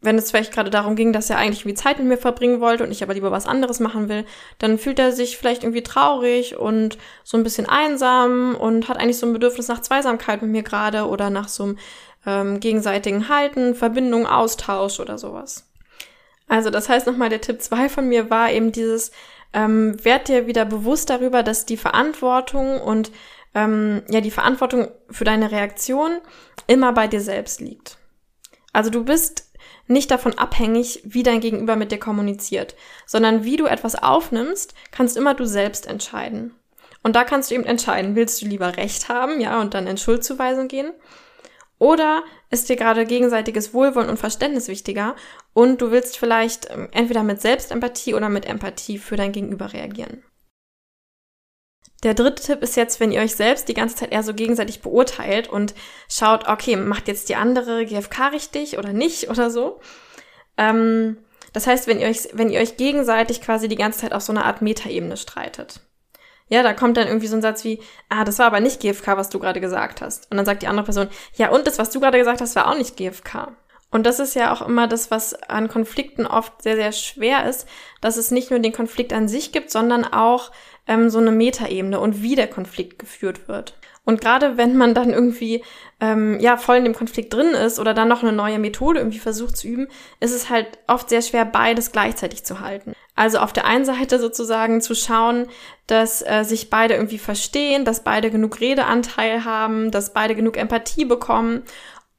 wenn 0.00 0.16
es 0.16 0.30
vielleicht 0.30 0.52
gerade 0.52 0.70
darum 0.70 0.96
ging, 0.96 1.12
dass 1.12 1.28
er 1.28 1.38
eigentlich 1.38 1.60
irgendwie 1.60 1.74
Zeit 1.74 1.98
mit 1.98 2.08
mir 2.08 2.16
verbringen 2.16 2.60
wollte 2.60 2.84
und 2.84 2.90
ich 2.90 3.02
aber 3.02 3.14
lieber 3.14 3.30
was 3.30 3.46
anderes 3.46 3.80
machen 3.80 4.08
will, 4.08 4.24
dann 4.58 4.78
fühlt 4.78 4.98
er 4.98 5.12
sich 5.12 5.36
vielleicht 5.36 5.64
irgendwie 5.64 5.82
traurig 5.82 6.56
und 6.56 6.96
so 7.24 7.36
ein 7.36 7.42
bisschen 7.42 7.68
einsam 7.68 8.56
und 8.56 8.88
hat 8.88 8.96
eigentlich 8.96 9.18
so 9.18 9.26
ein 9.26 9.32
Bedürfnis 9.32 9.68
nach 9.68 9.82
Zweisamkeit 9.82 10.40
mit 10.40 10.50
mir 10.50 10.62
gerade 10.62 11.06
oder 11.06 11.30
nach 11.30 11.48
so 11.48 11.64
einem 11.64 11.78
ähm, 12.28 12.60
gegenseitigen 12.60 13.30
Halten, 13.30 13.74
Verbindung, 13.74 14.26
Austausch 14.26 15.00
oder 15.00 15.16
sowas. 15.16 15.66
Also 16.46 16.68
das 16.68 16.88
heißt 16.88 17.06
nochmal, 17.06 17.30
der 17.30 17.40
Tipp 17.40 17.62
zwei 17.62 17.88
von 17.88 18.06
mir 18.06 18.28
war 18.28 18.50
eben 18.50 18.70
dieses, 18.70 19.12
ähm, 19.54 20.02
werd 20.04 20.28
dir 20.28 20.46
wieder 20.46 20.66
bewusst 20.66 21.08
darüber, 21.08 21.42
dass 21.42 21.64
die 21.64 21.78
Verantwortung 21.78 22.80
und 22.80 23.10
ähm, 23.54 24.02
ja 24.10 24.20
die 24.20 24.30
Verantwortung 24.30 24.88
für 25.10 25.24
deine 25.24 25.50
Reaktion 25.50 26.18
immer 26.66 26.92
bei 26.92 27.08
dir 27.08 27.22
selbst 27.22 27.62
liegt. 27.62 27.96
Also 28.74 28.90
du 28.90 29.04
bist 29.04 29.50
nicht 29.86 30.10
davon 30.10 30.36
abhängig, 30.36 31.00
wie 31.04 31.22
dein 31.22 31.40
Gegenüber 31.40 31.76
mit 31.76 31.92
dir 31.92 31.98
kommuniziert, 31.98 32.76
sondern 33.06 33.44
wie 33.44 33.56
du 33.56 33.64
etwas 33.64 33.94
aufnimmst, 33.94 34.74
kannst 34.90 35.16
immer 35.16 35.32
du 35.32 35.46
selbst 35.46 35.86
entscheiden. 35.86 36.54
Und 37.02 37.16
da 37.16 37.24
kannst 37.24 37.50
du 37.50 37.54
eben 37.54 37.64
entscheiden, 37.64 38.16
willst 38.16 38.42
du 38.42 38.46
lieber 38.46 38.76
Recht 38.76 39.08
haben, 39.08 39.40
ja, 39.40 39.62
und 39.62 39.72
dann 39.72 39.86
in 39.86 39.96
Schuldzuweisung 39.96 40.68
gehen? 40.68 40.92
Oder 41.78 42.24
ist 42.50 42.68
dir 42.68 42.76
gerade 42.76 43.06
gegenseitiges 43.06 43.72
Wohlwollen 43.72 44.10
und 44.10 44.18
Verständnis 44.18 44.68
wichtiger 44.68 45.14
und 45.52 45.80
du 45.80 45.90
willst 45.90 46.18
vielleicht 46.18 46.70
ähm, 46.70 46.88
entweder 46.92 47.22
mit 47.22 47.40
Selbstempathie 47.40 48.14
oder 48.14 48.28
mit 48.28 48.46
Empathie 48.46 48.98
für 48.98 49.16
dein 49.16 49.32
Gegenüber 49.32 49.72
reagieren. 49.72 50.24
Der 52.02 52.14
dritte 52.14 52.42
Tipp 52.42 52.62
ist 52.62 52.76
jetzt, 52.76 53.00
wenn 53.00 53.10
ihr 53.10 53.20
euch 53.20 53.34
selbst 53.34 53.68
die 53.68 53.74
ganze 53.74 53.96
Zeit 53.96 54.12
eher 54.12 54.22
so 54.22 54.32
gegenseitig 54.32 54.82
beurteilt 54.82 55.48
und 55.48 55.74
schaut, 56.08 56.48
okay, 56.48 56.76
macht 56.76 57.08
jetzt 57.08 57.28
die 57.28 57.34
andere 57.34 57.86
GFK 57.86 58.28
richtig 58.28 58.78
oder 58.78 58.92
nicht 58.92 59.28
oder 59.30 59.50
so. 59.50 59.80
Ähm, 60.56 61.18
das 61.52 61.66
heißt, 61.66 61.86
wenn 61.86 61.98
ihr 61.98 62.08
euch, 62.08 62.28
wenn 62.32 62.50
ihr 62.50 62.60
euch 62.60 62.76
gegenseitig 62.76 63.40
quasi 63.40 63.68
die 63.68 63.76
ganze 63.76 64.00
Zeit 64.00 64.12
auf 64.12 64.22
so 64.22 64.32
einer 64.32 64.44
Art 64.44 64.62
Metaebene 64.62 65.16
streitet. 65.16 65.80
Ja, 66.48 66.62
da 66.62 66.72
kommt 66.72 66.96
dann 66.96 67.06
irgendwie 67.06 67.26
so 67.26 67.36
ein 67.36 67.42
Satz 67.42 67.64
wie, 67.64 67.80
ah, 68.08 68.24
das 68.24 68.38
war 68.38 68.46
aber 68.46 68.60
nicht 68.60 68.80
GFK, 68.80 69.16
was 69.16 69.28
du 69.28 69.38
gerade 69.38 69.60
gesagt 69.60 70.00
hast. 70.00 70.30
Und 70.30 70.36
dann 70.36 70.46
sagt 70.46 70.62
die 70.62 70.66
andere 70.66 70.84
Person, 70.84 71.08
ja, 71.34 71.50
und 71.50 71.66
das, 71.66 71.78
was 71.78 71.90
du 71.90 72.00
gerade 72.00 72.18
gesagt 72.18 72.40
hast, 72.40 72.56
war 72.56 72.68
auch 72.68 72.76
nicht 72.76 72.96
GFK. 72.96 73.52
Und 73.90 74.04
das 74.04 74.20
ist 74.20 74.34
ja 74.34 74.52
auch 74.52 74.62
immer 74.62 74.86
das, 74.86 75.10
was 75.10 75.34
an 75.34 75.68
Konflikten 75.68 76.26
oft 76.26 76.62
sehr, 76.62 76.76
sehr 76.76 76.92
schwer 76.92 77.48
ist, 77.48 77.66
dass 78.00 78.16
es 78.18 78.30
nicht 78.30 78.50
nur 78.50 78.60
den 78.60 78.72
Konflikt 78.72 79.12
an 79.12 79.28
sich 79.28 79.50
gibt, 79.50 79.70
sondern 79.70 80.04
auch 80.04 80.50
ähm, 80.88 81.10
so 81.10 81.18
eine 81.18 81.30
Metaebene 81.30 82.00
und 82.00 82.22
wie 82.22 82.34
der 82.34 82.48
Konflikt 82.48 82.98
geführt 82.98 83.46
wird. 83.46 83.74
Und 84.04 84.22
gerade 84.22 84.56
wenn 84.56 84.74
man 84.74 84.94
dann 84.94 85.10
irgendwie 85.10 85.62
ähm, 86.00 86.40
ja 86.40 86.56
voll 86.56 86.76
in 86.78 86.84
dem 86.84 86.94
Konflikt 86.94 87.34
drin 87.34 87.50
ist 87.50 87.78
oder 87.78 87.92
dann 87.92 88.08
noch 88.08 88.22
eine 88.22 88.32
neue 88.32 88.58
Methode 88.58 89.00
irgendwie 89.00 89.18
versucht 89.18 89.58
zu 89.58 89.68
üben, 89.68 89.88
ist 90.18 90.34
es 90.34 90.48
halt 90.48 90.66
oft 90.86 91.10
sehr 91.10 91.20
schwer, 91.20 91.44
beides 91.44 91.92
gleichzeitig 91.92 92.42
zu 92.42 92.60
halten. 92.60 92.94
Also 93.14 93.38
auf 93.38 93.52
der 93.52 93.66
einen 93.66 93.84
Seite 93.84 94.18
sozusagen 94.18 94.80
zu 94.80 94.94
schauen, 94.94 95.46
dass 95.86 96.22
äh, 96.22 96.44
sich 96.44 96.70
beide 96.70 96.94
irgendwie 96.94 97.18
verstehen, 97.18 97.84
dass 97.84 98.02
beide 98.02 98.30
genug 98.30 98.60
Redeanteil 98.60 99.44
haben, 99.44 99.90
dass 99.90 100.14
beide 100.14 100.34
genug 100.34 100.56
Empathie 100.56 101.04
bekommen 101.04 101.64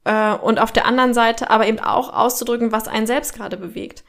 äh, 0.04 0.34
und 0.34 0.60
auf 0.60 0.70
der 0.70 0.86
anderen 0.86 1.12
Seite 1.12 1.50
aber 1.50 1.66
eben 1.66 1.80
auch 1.80 2.12
auszudrücken, 2.12 2.70
was 2.70 2.86
einen 2.86 3.08
selbst 3.08 3.34
gerade 3.34 3.56
bewegt. 3.56 4.04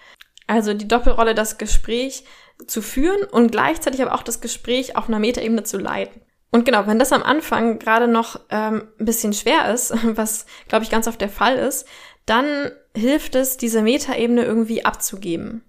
Also 0.45 0.73
die 0.73 0.87
Doppelrolle, 0.87 1.33
das 1.33 1.57
Gespräch 1.57 2.25
zu 2.67 2.81
führen 2.81 3.23
und 3.23 3.51
gleichzeitig 3.51 4.01
aber 4.01 4.13
auch 4.13 4.23
das 4.23 4.41
Gespräch 4.41 4.95
auf 4.95 5.07
einer 5.07 5.19
Metaebene 5.19 5.63
zu 5.63 5.77
leiten. 5.77 6.21
Und 6.51 6.65
genau, 6.65 6.85
wenn 6.85 6.99
das 6.99 7.13
am 7.13 7.23
Anfang 7.23 7.79
gerade 7.79 8.07
noch 8.07 8.39
ähm, 8.49 8.89
ein 8.99 9.05
bisschen 9.05 9.33
schwer 9.33 9.73
ist, 9.73 9.93
was 10.03 10.45
glaube 10.67 10.83
ich 10.83 10.91
ganz 10.91 11.07
oft 11.07 11.21
der 11.21 11.29
Fall 11.29 11.55
ist, 11.55 11.87
dann 12.25 12.71
hilft 12.95 13.35
es, 13.35 13.57
diese 13.57 13.81
Metaebene 13.81 14.43
irgendwie 14.43 14.85
abzugeben. 14.85 15.63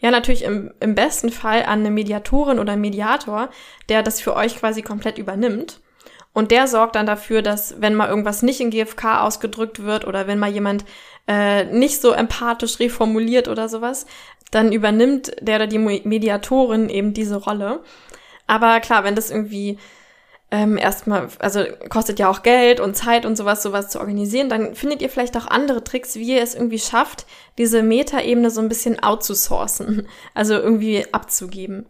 Ja, 0.00 0.10
natürlich 0.10 0.44
im, 0.44 0.72
im 0.80 0.94
besten 0.94 1.30
Fall 1.30 1.62
an 1.62 1.80
eine 1.80 1.90
Mediatorin 1.90 2.58
oder 2.58 2.76
Mediator, 2.76 3.48
der 3.88 4.02
das 4.02 4.20
für 4.20 4.34
euch 4.34 4.56
quasi 4.58 4.82
komplett 4.82 5.18
übernimmt. 5.18 5.80
Und 6.32 6.50
der 6.50 6.68
sorgt 6.68 6.96
dann 6.96 7.06
dafür, 7.06 7.40
dass 7.40 7.80
wenn 7.80 7.94
mal 7.94 8.08
irgendwas 8.08 8.42
nicht 8.42 8.60
in 8.60 8.70
GFK 8.70 9.22
ausgedrückt 9.22 9.84
wird 9.84 10.06
oder 10.06 10.26
wenn 10.26 10.38
mal 10.38 10.50
jemand 10.50 10.84
äh, 11.28 11.64
nicht 11.64 12.00
so 12.00 12.12
empathisch 12.12 12.78
reformuliert 12.78 13.48
oder 13.48 13.68
sowas, 13.68 14.06
dann 14.50 14.72
übernimmt 14.72 15.32
der 15.40 15.56
oder 15.56 15.66
die 15.66 15.78
Mediatorin 15.78 16.88
eben 16.88 17.14
diese 17.14 17.36
Rolle. 17.36 17.80
Aber 18.46 18.80
klar, 18.80 19.04
wenn 19.04 19.16
das 19.16 19.30
irgendwie 19.30 19.78
ähm, 20.50 20.78
erstmal, 20.78 21.28
also 21.40 21.64
kostet 21.88 22.20
ja 22.20 22.28
auch 22.28 22.42
Geld 22.42 22.78
und 22.78 22.96
Zeit 22.96 23.26
und 23.26 23.36
sowas, 23.36 23.62
sowas 23.62 23.88
zu 23.88 23.98
organisieren, 23.98 24.48
dann 24.48 24.76
findet 24.76 25.02
ihr 25.02 25.10
vielleicht 25.10 25.36
auch 25.36 25.48
andere 25.48 25.82
Tricks, 25.82 26.14
wie 26.14 26.34
ihr 26.36 26.42
es 26.42 26.54
irgendwie 26.54 26.78
schafft, 26.78 27.26
diese 27.58 27.82
Metaebene 27.82 28.50
so 28.50 28.60
ein 28.60 28.68
bisschen 28.68 29.02
outzusourcen, 29.02 30.06
also 30.34 30.54
irgendwie 30.54 31.04
abzugeben. 31.12 31.86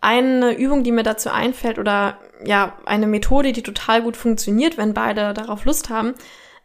Eine 0.00 0.56
Übung, 0.56 0.84
die 0.84 0.92
mir 0.92 1.02
dazu 1.02 1.30
einfällt 1.30 1.80
oder 1.80 2.18
ja, 2.44 2.76
eine 2.84 3.08
Methode, 3.08 3.52
die 3.52 3.62
total 3.62 4.02
gut 4.02 4.16
funktioniert, 4.16 4.76
wenn 4.78 4.94
beide 4.94 5.34
darauf 5.34 5.64
Lust 5.64 5.90
haben, 5.90 6.14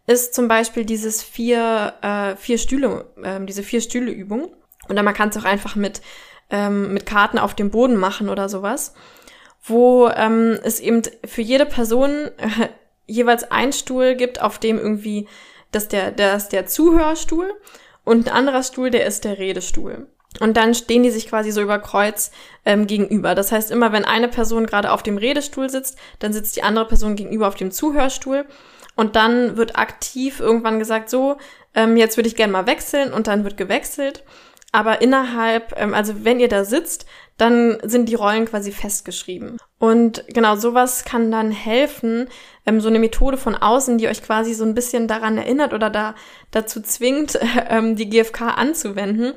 ist 0.08 0.34
zum 0.34 0.48
Beispiel 0.48 0.86
dieses 0.86 1.24
vier, 1.24 1.94
äh, 2.02 2.36
vier 2.36 2.58
Stühle, 2.58 3.06
äh, 3.22 3.44
diese 3.46 3.64
vier 3.64 3.82
Stühle 3.82 4.12
Übung. 4.12 4.54
Oder 4.90 5.04
man 5.04 5.14
kann 5.14 5.30
es 5.30 5.38
auch 5.38 5.46
einfach 5.46 5.76
mit, 5.76 6.02
ähm, 6.50 6.94
mit 6.94 7.06
Karten 7.06 7.38
auf 7.38 7.54
dem 7.54 7.70
Boden 7.70 7.96
machen 7.96 8.30
oder 8.30 8.50
sowas, 8.50 8.94
wo 9.64 10.10
ähm, 10.10 10.60
es 10.64 10.80
eben 10.80 11.04
für 11.26 11.42
jede 11.42 11.66
Person 11.66 12.10
äh, 12.38 12.70
jeweils 13.06 13.52
ein 13.52 13.74
Stuhl 13.74 14.16
gibt, 14.16 14.42
auf 14.42 14.58
dem 14.58 14.78
irgendwie, 14.78 15.28
das 15.72 15.88
der, 15.88 16.12
das 16.12 16.50
der 16.50 16.66
Zuhörstuhl 16.66 17.54
und 18.04 18.28
ein 18.28 18.34
anderer 18.34 18.64
Stuhl, 18.64 18.90
der 18.90 19.06
ist 19.06 19.24
der 19.24 19.38
Redestuhl. 19.38 20.08
Und 20.40 20.56
dann 20.56 20.74
stehen 20.74 21.04
die 21.04 21.12
sich 21.12 21.28
quasi 21.28 21.52
so 21.52 21.62
über 21.62 21.78
Kreuz 21.80 22.32
ähm, 22.66 22.88
gegenüber. 22.88 23.36
Das 23.36 23.52
heißt, 23.52 23.70
immer 23.70 23.92
wenn 23.92 24.06
eine 24.06 24.30
Person 24.30 24.66
gerade 24.66 24.92
auf 24.92 25.04
dem 25.04 25.18
Redestuhl 25.18 25.70
sitzt, 25.70 25.98
dann 26.20 26.32
sitzt 26.32 26.56
die 26.56 26.64
andere 26.64 26.88
Person 26.88 27.16
gegenüber 27.16 27.48
auf 27.48 27.56
dem 27.56 27.72
Zuhörstuhl. 27.72 28.46
Und 28.96 29.16
dann 29.16 29.58
wird 29.58 29.78
aktiv 29.78 30.40
irgendwann 30.40 30.80
gesagt, 30.80 31.10
so, 31.10 31.38
ähm, 31.74 31.98
jetzt 31.98 32.18
würde 32.18 32.28
ich 32.28 32.36
gerne 32.36 32.54
mal 32.54 32.68
wechseln 32.68 33.14
und 33.14 33.28
dann 33.28 33.44
wird 33.44 33.58
gewechselt. 33.58 34.24
Aber 34.72 35.02
innerhalb, 35.02 35.78
ähm, 35.78 35.94
also 35.94 36.24
wenn 36.24 36.40
ihr 36.40 36.48
da 36.48 36.64
sitzt, 36.64 37.06
dann 37.38 37.80
sind 37.84 38.08
die 38.08 38.16
Rollen 38.16 38.46
quasi 38.46 38.72
festgeschrieben. 38.72 39.58
Und 39.80 40.24
genau 40.28 40.56
sowas 40.56 41.06
kann 41.06 41.32
dann 41.32 41.52
helfen, 41.52 42.30
ähm, 42.66 42.80
so 42.80 42.88
eine 42.88 43.00
Methode 43.00 43.38
von 43.38 43.56
außen, 43.56 43.98
die 43.98 44.08
euch 44.08 44.22
quasi 44.22 44.54
so 44.54 44.64
ein 44.64 44.76
bisschen 44.76 45.08
daran 45.08 45.38
erinnert 45.38 45.74
oder 45.74 45.90
da 45.90 46.16
dazu 46.52 46.82
zwingt, 46.82 47.40
ähm, 47.70 47.96
die 47.96 48.10
GFK 48.10 48.42
anzuwenden, 48.56 49.34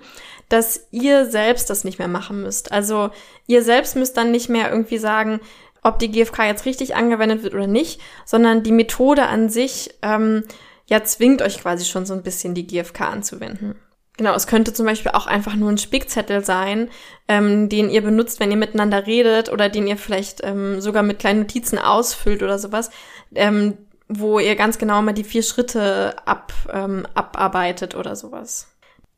dass 0.49 0.87
ihr 0.91 1.27
selbst 1.27 1.71
das 1.71 1.85
nicht 1.85 1.99
mehr 1.99 2.09
machen 2.09 2.43
müsst. 2.43 2.71
Also 2.71 3.11
ihr 3.47 3.63
selbst 3.63 3.97
müsst 3.97 4.17
dann 4.17 4.31
nicht 4.31 4.49
mehr 4.49 4.71
irgendwie 4.71 4.99
sagen, 4.99 5.41
ob 5.85 6.01
die 6.01 6.11
GFK 6.11 6.47
jetzt 6.47 6.67
richtig 6.67 6.97
angewendet 6.97 7.45
wird 7.45 7.55
oder 7.55 7.69
nicht, 7.69 8.01
sondern 8.25 8.65
die 8.65 8.73
Methode 8.73 9.27
an 9.27 9.49
sich 9.49 9.95
ähm, 10.03 10.43
ja 10.87 11.05
zwingt 11.05 11.43
euch 11.43 11.61
quasi 11.61 11.85
schon 11.85 12.07
so 12.07 12.15
ein 12.15 12.23
bisschen 12.23 12.55
die 12.55 12.67
GFK 12.67 13.03
anzuwenden. 13.03 13.77
Genau, 14.17 14.35
es 14.35 14.47
könnte 14.47 14.73
zum 14.73 14.87
Beispiel 14.87 15.13
auch 15.13 15.27
einfach 15.27 15.57
nur 15.57 15.71
ein 15.71 15.79
Spickzettel 15.79 16.45
sein, 16.45 16.89
ähm, 17.27 17.69
den 17.69 17.91
ihr 17.91 18.03
benutzt, 18.03 18.39
wenn 18.39 18.51
ihr 18.51 18.57
miteinander 18.57 19.07
redet 19.07 19.53
oder 19.53 19.69
den 19.69 19.87
ihr 19.87 19.97
vielleicht 19.97 20.43
ähm, 20.45 20.81
sogar 20.81 21.03
mit 21.03 21.19
kleinen 21.19 21.41
Notizen 21.41 21.79
ausfüllt 21.79 22.43
oder 22.43 22.59
sowas, 22.59 22.91
ähm, 23.35 23.77
wo 24.09 24.39
ihr 24.39 24.55
ganz 24.55 24.79
genau 24.79 25.03
mal 25.03 25.15
die 25.15 25.25
vier 25.25 25.43
Schritte 25.43 26.15
ab, 26.27 26.53
ähm, 26.73 27.07
abarbeitet 27.15 27.97
oder 27.97 28.15
sowas. 28.15 28.74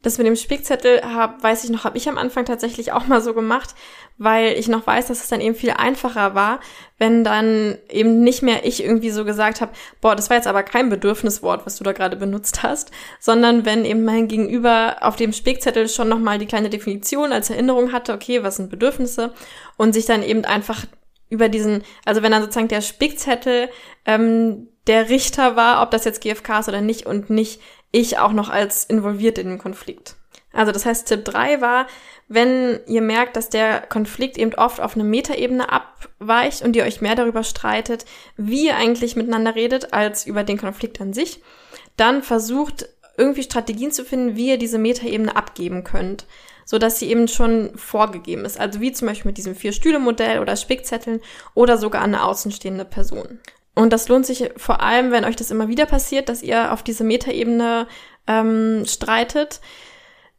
Das 0.06 0.18
mit 0.18 0.26
dem 0.28 0.36
Spickzettel, 0.36 1.02
hab, 1.02 1.42
weiß 1.42 1.64
ich 1.64 1.70
noch, 1.70 1.82
habe 1.82 1.98
ich 1.98 2.08
am 2.08 2.16
Anfang 2.16 2.44
tatsächlich 2.44 2.92
auch 2.92 3.08
mal 3.08 3.20
so 3.20 3.34
gemacht, 3.34 3.74
weil 4.18 4.52
ich 4.52 4.68
noch 4.68 4.86
weiß, 4.86 5.08
dass 5.08 5.20
es 5.20 5.28
dann 5.28 5.40
eben 5.40 5.56
viel 5.56 5.70
einfacher 5.70 6.36
war, 6.36 6.60
wenn 6.96 7.24
dann 7.24 7.76
eben 7.90 8.22
nicht 8.22 8.40
mehr 8.40 8.64
ich 8.64 8.84
irgendwie 8.84 9.10
so 9.10 9.24
gesagt 9.24 9.60
habe, 9.60 9.72
boah, 10.00 10.14
das 10.14 10.30
war 10.30 10.36
jetzt 10.36 10.46
aber 10.46 10.62
kein 10.62 10.90
Bedürfniswort, 10.90 11.66
was 11.66 11.74
du 11.74 11.82
da 11.82 11.90
gerade 11.90 12.14
benutzt 12.14 12.62
hast, 12.62 12.92
sondern 13.18 13.64
wenn 13.64 13.84
eben 13.84 14.04
mein 14.04 14.28
Gegenüber 14.28 14.98
auf 15.00 15.16
dem 15.16 15.32
Spickzettel 15.32 15.88
schon 15.88 16.08
nochmal 16.08 16.38
die 16.38 16.46
kleine 16.46 16.70
Definition 16.70 17.32
als 17.32 17.50
Erinnerung 17.50 17.90
hatte, 17.90 18.12
okay, 18.12 18.44
was 18.44 18.58
sind 18.58 18.70
Bedürfnisse 18.70 19.32
und 19.76 19.92
sich 19.92 20.06
dann 20.06 20.22
eben 20.22 20.44
einfach 20.44 20.84
über 21.30 21.48
diesen, 21.48 21.82
also 22.04 22.22
wenn 22.22 22.30
dann 22.30 22.42
sozusagen 22.42 22.68
der 22.68 22.80
Spickzettel 22.80 23.70
ähm, 24.04 24.68
der 24.86 25.08
Richter 25.08 25.56
war, 25.56 25.82
ob 25.82 25.90
das 25.90 26.04
jetzt 26.04 26.20
GFK 26.20 26.60
ist 26.60 26.68
oder 26.68 26.80
nicht 26.80 27.06
und 27.06 27.28
nicht 27.28 27.60
ich 27.96 28.18
auch 28.18 28.32
noch 28.32 28.50
als 28.50 28.85
involviert 28.85 29.38
in 29.38 29.48
den 29.48 29.59
Konflikt. 29.59 30.16
Also 30.52 30.72
das 30.72 30.87
heißt, 30.87 31.09
Tipp 31.09 31.24
3 31.24 31.61
war, 31.61 31.87
wenn 32.28 32.80
ihr 32.87 33.02
merkt, 33.02 33.37
dass 33.37 33.50
der 33.50 33.80
Konflikt 33.80 34.38
eben 34.38 34.54
oft 34.54 34.80
auf 34.80 34.94
eine 34.94 35.04
Metaebene 35.04 35.70
abweicht 35.70 36.62
und 36.62 36.74
ihr 36.76 36.85
euch 36.85 37.00
mehr 37.00 37.14
darüber 37.14 37.44
streitet, 37.44 38.04
wie 38.37 38.66
ihr 38.66 38.76
eigentlich 38.76 39.16
miteinander 39.16 39.54
redet, 39.54 39.92
als 39.92 40.26
über 40.26 40.44
den 40.44 40.59
Konflikt 40.59 41.00
an 41.00 41.12
sich, 41.12 41.40
dann 41.96 42.22
versucht 42.22 42.88
irgendwie 43.16 43.42
Strategien 43.42 43.92
zu 43.92 44.04
finden, 44.04 44.37
wie 44.37 44.48
ihr 44.48 44.59
diese 44.59 44.78
Metaebene 44.78 45.35
abgeben 45.35 45.85
könnt, 45.85 46.26
so 46.64 46.78
dass 46.78 46.98
sie 46.98 47.09
eben 47.09 47.28
schon 47.28 47.76
vorgegeben 47.76 48.44
ist. 48.44 48.59
Also 48.59 48.80
wie 48.80 48.92
zum 48.92 49.09
Beispiel 49.09 49.30
mit 49.30 49.38
diesem 49.38 49.54
Vier-Stühle-Modell 49.54 50.40
oder 50.40 50.56
Spickzetteln 50.56 51.20
oder 51.54 51.78
sogar 51.78 52.02
an 52.02 52.14
eine 52.14 52.24
außenstehende 52.24 52.85
Person. 52.85 53.40
Und 53.76 53.92
das 53.92 54.08
lohnt 54.08 54.24
sich 54.24 54.50
vor 54.56 54.80
allem, 54.80 55.12
wenn 55.12 55.26
euch 55.26 55.36
das 55.36 55.50
immer 55.50 55.68
wieder 55.68 55.84
passiert, 55.84 56.30
dass 56.30 56.42
ihr 56.42 56.72
auf 56.72 56.82
diese 56.82 57.04
Metaebene 57.04 57.86
ähm, 58.26 58.84
streitet. 58.86 59.60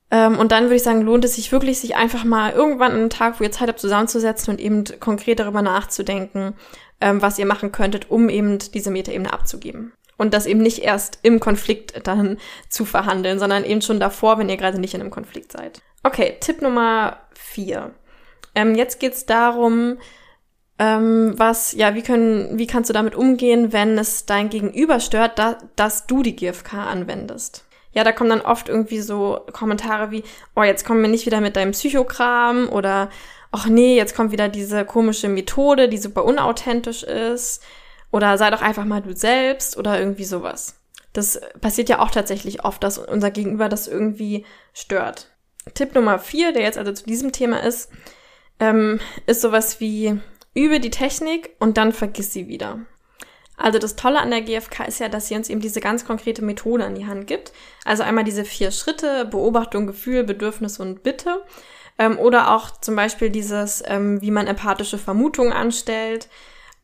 Ähm, 0.10 0.39
und 0.39 0.52
dann 0.52 0.65
würde 0.65 0.76
ich 0.76 0.84
sagen, 0.84 1.04
lohnt 1.04 1.23
es 1.23 1.36
sich 1.36 1.52
wirklich, 1.52 1.80
sich 1.80 1.95
einfach 1.95 2.23
mal 2.23 2.52
irgendwann 2.52 2.93
einen 2.93 3.10
Tag, 3.12 3.39
wo 3.39 3.43
ihr 3.43 3.52
Zeit 3.52 3.69
habt, 3.69 3.80
zusammenzusetzen 3.80 4.52
und 4.52 4.60
eben 4.60 4.86
konkret 5.00 5.39
darüber 5.39 5.62
nachzudenken, 5.62 6.56
ähm, 7.00 7.21
was 7.21 7.38
ihr 7.38 7.45
machen 7.45 7.71
könntet, 7.71 8.10
um 8.10 8.28
eben 8.28 8.58
diese 8.73 8.89
Metaebene 8.89 9.32
abzugeben. 9.32 9.93
Und 10.17 10.34
das 10.34 10.47
eben 10.47 10.62
nicht 10.62 10.80
erst 10.80 11.19
im 11.21 11.39
Konflikt 11.39 12.08
dann 12.08 12.38
zu 12.69 12.86
verhandeln, 12.86 13.38
sondern 13.38 13.63
eben 13.63 13.84
schon 13.84 14.00
davor, 14.00 14.39
wenn 14.39 14.50
ihr 14.50 14.58
gerade 14.58 14.80
nicht 14.80 14.95
in 14.95 15.02
einem 15.02 15.12
Konflikt 15.12 15.52
seid. 15.52 15.84
Okay, 16.02 16.38
Tipp 16.39 16.63
Nummer 16.63 17.17
vier. 17.36 17.91
Ähm, 18.56 18.73
jetzt 18.73 19.00
geht's 19.00 19.28
darum, 19.28 20.00
ähm, 20.80 21.34
was, 21.38 21.74
ja, 21.74 21.96
wie 21.96 22.04
können, 22.04 22.58
wie 22.58 22.68
kannst 22.68 22.90
du 22.90 22.94
damit 22.94 23.16
umgehen, 23.16 23.74
wenn 23.74 23.98
es 23.98 24.26
dein 24.26 24.50
Gegenüber 24.50 25.00
stört, 25.00 25.40
da, 25.40 25.58
dass 25.76 26.06
du 26.06 26.22
die 26.22 26.36
GFK 26.36 26.74
anwendest? 26.74 27.66
Ja, 27.94 28.04
da 28.04 28.12
kommen 28.12 28.30
dann 28.30 28.42
oft 28.42 28.70
irgendwie 28.70 29.00
so 29.00 29.42
Kommentare 29.54 30.12
wie, 30.12 30.24
oh, 30.56 30.62
jetzt 30.62 30.86
kommen 30.86 31.02
wir 31.02 31.10
nicht 31.10 31.26
wieder 31.26 31.42
mit 31.42 31.56
deinem 31.56 31.72
Psychokram 31.72 32.70
oder, 32.70 33.10
ach 33.52 33.66
nee, 33.66 33.96
jetzt 33.96 34.16
kommt 34.16 34.32
wieder 34.32 34.50
diese 34.50 34.86
komische 34.86 35.30
Methode, 35.30 35.90
die 35.90 35.98
super 35.98 36.24
unauthentisch 36.24 37.02
ist 37.02 37.63
oder 38.12 38.38
sei 38.38 38.52
doch 38.52 38.62
einfach 38.62 38.86
mal 38.86 39.02
du 39.02 39.16
selbst 39.16 39.78
oder 39.78 39.98
irgendwie 39.98 40.26
sowas. 40.26 40.76
Das 41.13 41.42
passiert 41.60 41.90
ja 41.90 42.00
auch 42.00 42.12
tatsächlich 42.12 42.66
oft, 42.66 42.84
dass 42.84 43.00
unser 43.00 43.32
Gegenüber 43.32 43.68
das 43.68 43.88
irgendwie 43.88 44.46
stört. 44.74 45.32
Tipp 45.74 45.96
Nummer 45.96 46.20
vier, 46.20 46.54
der 46.54 46.62
jetzt 46.62 46.78
also 46.78 46.92
zu 46.92 47.06
diesem 47.06 47.32
Thema 47.32 47.63
ist, 47.63 47.90
ähm, 48.60 49.00
ist 49.26 49.42
sowas 49.42 49.80
wie, 49.80 50.20
Übe 50.58 50.80
die 50.80 50.89
Technik 50.89 51.52
und 51.60 51.78
dann 51.78 51.93
vergiss 51.93 52.34
sie 52.34 52.48
wieder. 52.48 52.80
Also 53.58 53.78
das 53.78 53.96
Tolle 53.96 54.20
an 54.20 54.32
der 54.32 54.41
GfK 54.41 54.86
ist 54.88 55.00
ja, 55.00 55.08
dass 55.08 55.28
sie 55.28 55.36
uns 55.36 55.50
eben 55.50 55.62
diese 55.62 55.82
ganz 55.82 56.06
konkrete 56.06 56.43
Methode 56.43 56.86
an 56.86 56.96
die 56.96 57.06
Hand 57.06 57.28
gibt. 57.28 57.52
Also 57.86 58.04
einmal 58.04 58.24
diese 58.24 58.43
vier 58.43 58.72
Schritte, 58.72 59.26
Beobachtung, 59.26 59.86
Gefühl, 59.86 60.24
Bedürfnis 60.24 60.80
und 60.80 61.04
Bitte. 61.04 61.43
Ähm, 62.00 62.17
oder 62.17 62.56
auch 62.56 62.72
zum 62.82 62.96
Beispiel 62.96 63.30
dieses, 63.30 63.84
ähm, 63.86 64.22
wie 64.22 64.32
man 64.32 64.48
empathische 64.48 64.98
Vermutungen 64.98 65.54
anstellt 65.54 66.28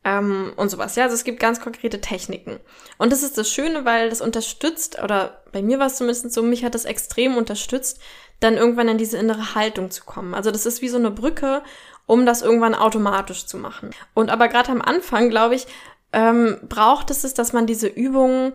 ähm, 0.04 0.52
und 0.56 0.68
sowas. 0.68 0.94
Ja, 0.94 1.04
also 1.04 1.14
es 1.14 1.24
gibt 1.24 1.40
ganz 1.40 1.60
konkrete 1.60 2.00
Techniken. 2.00 2.60
Und 2.98 3.12
das 3.12 3.22
ist 3.22 3.38
das 3.38 3.50
Schöne, 3.50 3.84
weil 3.84 4.10
das 4.10 4.20
unterstützt, 4.20 5.02
oder 5.02 5.42
bei 5.52 5.62
mir 5.62 5.80
war 5.80 5.86
es 5.86 5.96
zumindest 5.96 6.32
so, 6.32 6.42
mich 6.42 6.64
hat 6.64 6.74
das 6.74 6.84
extrem 6.84 7.36
unterstützt, 7.36 8.00
dann 8.40 8.56
irgendwann 8.56 8.88
in 8.88 8.98
diese 8.98 9.16
innere 9.16 9.54
Haltung 9.54 9.90
zu 9.90 10.04
kommen. 10.04 10.34
Also 10.34 10.50
das 10.50 10.66
ist 10.66 10.82
wie 10.82 10.88
so 10.88 10.98
eine 10.98 11.10
Brücke, 11.10 11.62
um 12.06 12.26
das 12.26 12.42
irgendwann 12.42 12.74
automatisch 12.74 13.46
zu 13.46 13.56
machen. 13.56 13.90
Und 14.14 14.30
aber 14.30 14.48
gerade 14.48 14.70
am 14.70 14.82
Anfang, 14.82 15.30
glaube 15.30 15.54
ich, 15.54 15.66
ähm, 16.12 16.58
braucht 16.68 17.10
es 17.10 17.24
es, 17.24 17.34
dass 17.34 17.52
man 17.52 17.66
diese 17.66 17.88
Übungen, 17.88 18.52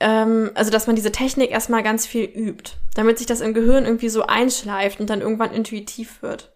ähm, 0.00 0.50
also 0.54 0.70
dass 0.70 0.86
man 0.86 0.96
diese 0.96 1.12
Technik 1.12 1.50
erstmal 1.50 1.82
ganz 1.82 2.06
viel 2.06 2.24
übt, 2.24 2.72
damit 2.94 3.18
sich 3.18 3.26
das 3.26 3.40
im 3.40 3.54
Gehirn 3.54 3.84
irgendwie 3.84 4.08
so 4.08 4.24
einschleift 4.26 5.00
und 5.00 5.10
dann 5.10 5.20
irgendwann 5.20 5.52
intuitiv 5.52 6.22
wird. 6.22 6.52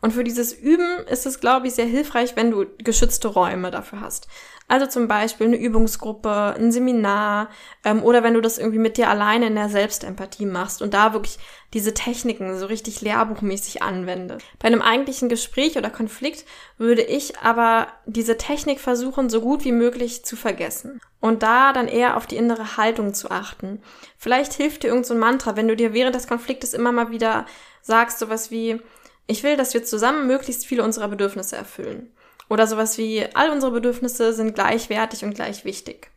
Und 0.00 0.12
für 0.12 0.24
dieses 0.24 0.52
Üben 0.52 1.04
ist 1.10 1.26
es, 1.26 1.40
glaube 1.40 1.66
ich, 1.66 1.74
sehr 1.74 1.86
hilfreich, 1.86 2.34
wenn 2.34 2.50
du 2.50 2.66
geschützte 2.78 3.28
Räume 3.28 3.70
dafür 3.70 4.00
hast. 4.00 4.28
Also 4.70 4.86
zum 4.86 5.08
Beispiel 5.08 5.48
eine 5.48 5.56
Übungsgruppe, 5.56 6.54
ein 6.56 6.70
Seminar 6.70 7.48
ähm, 7.82 8.04
oder 8.04 8.22
wenn 8.22 8.34
du 8.34 8.40
das 8.40 8.56
irgendwie 8.56 8.78
mit 8.78 8.98
dir 8.98 9.10
alleine 9.10 9.48
in 9.48 9.56
der 9.56 9.68
Selbstempathie 9.68 10.46
machst 10.46 10.80
und 10.80 10.94
da 10.94 11.12
wirklich 11.12 11.40
diese 11.74 11.92
Techniken 11.92 12.56
so 12.56 12.66
richtig 12.66 13.00
lehrbuchmäßig 13.00 13.82
anwendest. 13.82 14.46
Bei 14.60 14.68
einem 14.68 14.80
eigentlichen 14.80 15.28
Gespräch 15.28 15.76
oder 15.76 15.90
Konflikt 15.90 16.44
würde 16.78 17.02
ich 17.02 17.40
aber 17.40 17.88
diese 18.06 18.36
Technik 18.36 18.78
versuchen, 18.78 19.28
so 19.28 19.40
gut 19.40 19.64
wie 19.64 19.72
möglich 19.72 20.24
zu 20.24 20.36
vergessen 20.36 21.00
und 21.18 21.42
da 21.42 21.72
dann 21.72 21.88
eher 21.88 22.16
auf 22.16 22.28
die 22.28 22.36
innere 22.36 22.76
Haltung 22.76 23.12
zu 23.12 23.28
achten. 23.28 23.82
Vielleicht 24.18 24.52
hilft 24.52 24.84
dir 24.84 24.88
irgendein 24.90 25.08
so 25.08 25.14
Mantra, 25.16 25.56
wenn 25.56 25.66
du 25.66 25.74
dir 25.74 25.94
während 25.94 26.14
des 26.14 26.28
Konfliktes 26.28 26.74
immer 26.74 26.92
mal 26.92 27.10
wieder 27.10 27.44
sagst, 27.82 28.20
sowas 28.20 28.52
wie, 28.52 28.80
ich 29.26 29.42
will, 29.42 29.56
dass 29.56 29.74
wir 29.74 29.82
zusammen 29.82 30.28
möglichst 30.28 30.64
viele 30.64 30.84
unserer 30.84 31.08
Bedürfnisse 31.08 31.56
erfüllen. 31.56 32.12
Oder 32.50 32.66
sowas 32.66 32.98
wie, 32.98 33.24
all 33.34 33.50
unsere 33.50 33.70
Bedürfnisse 33.70 34.32
sind 34.32 34.56
gleichwertig 34.56 35.24
und 35.24 35.34
gleich 35.34 35.64
wichtig. 35.64 36.10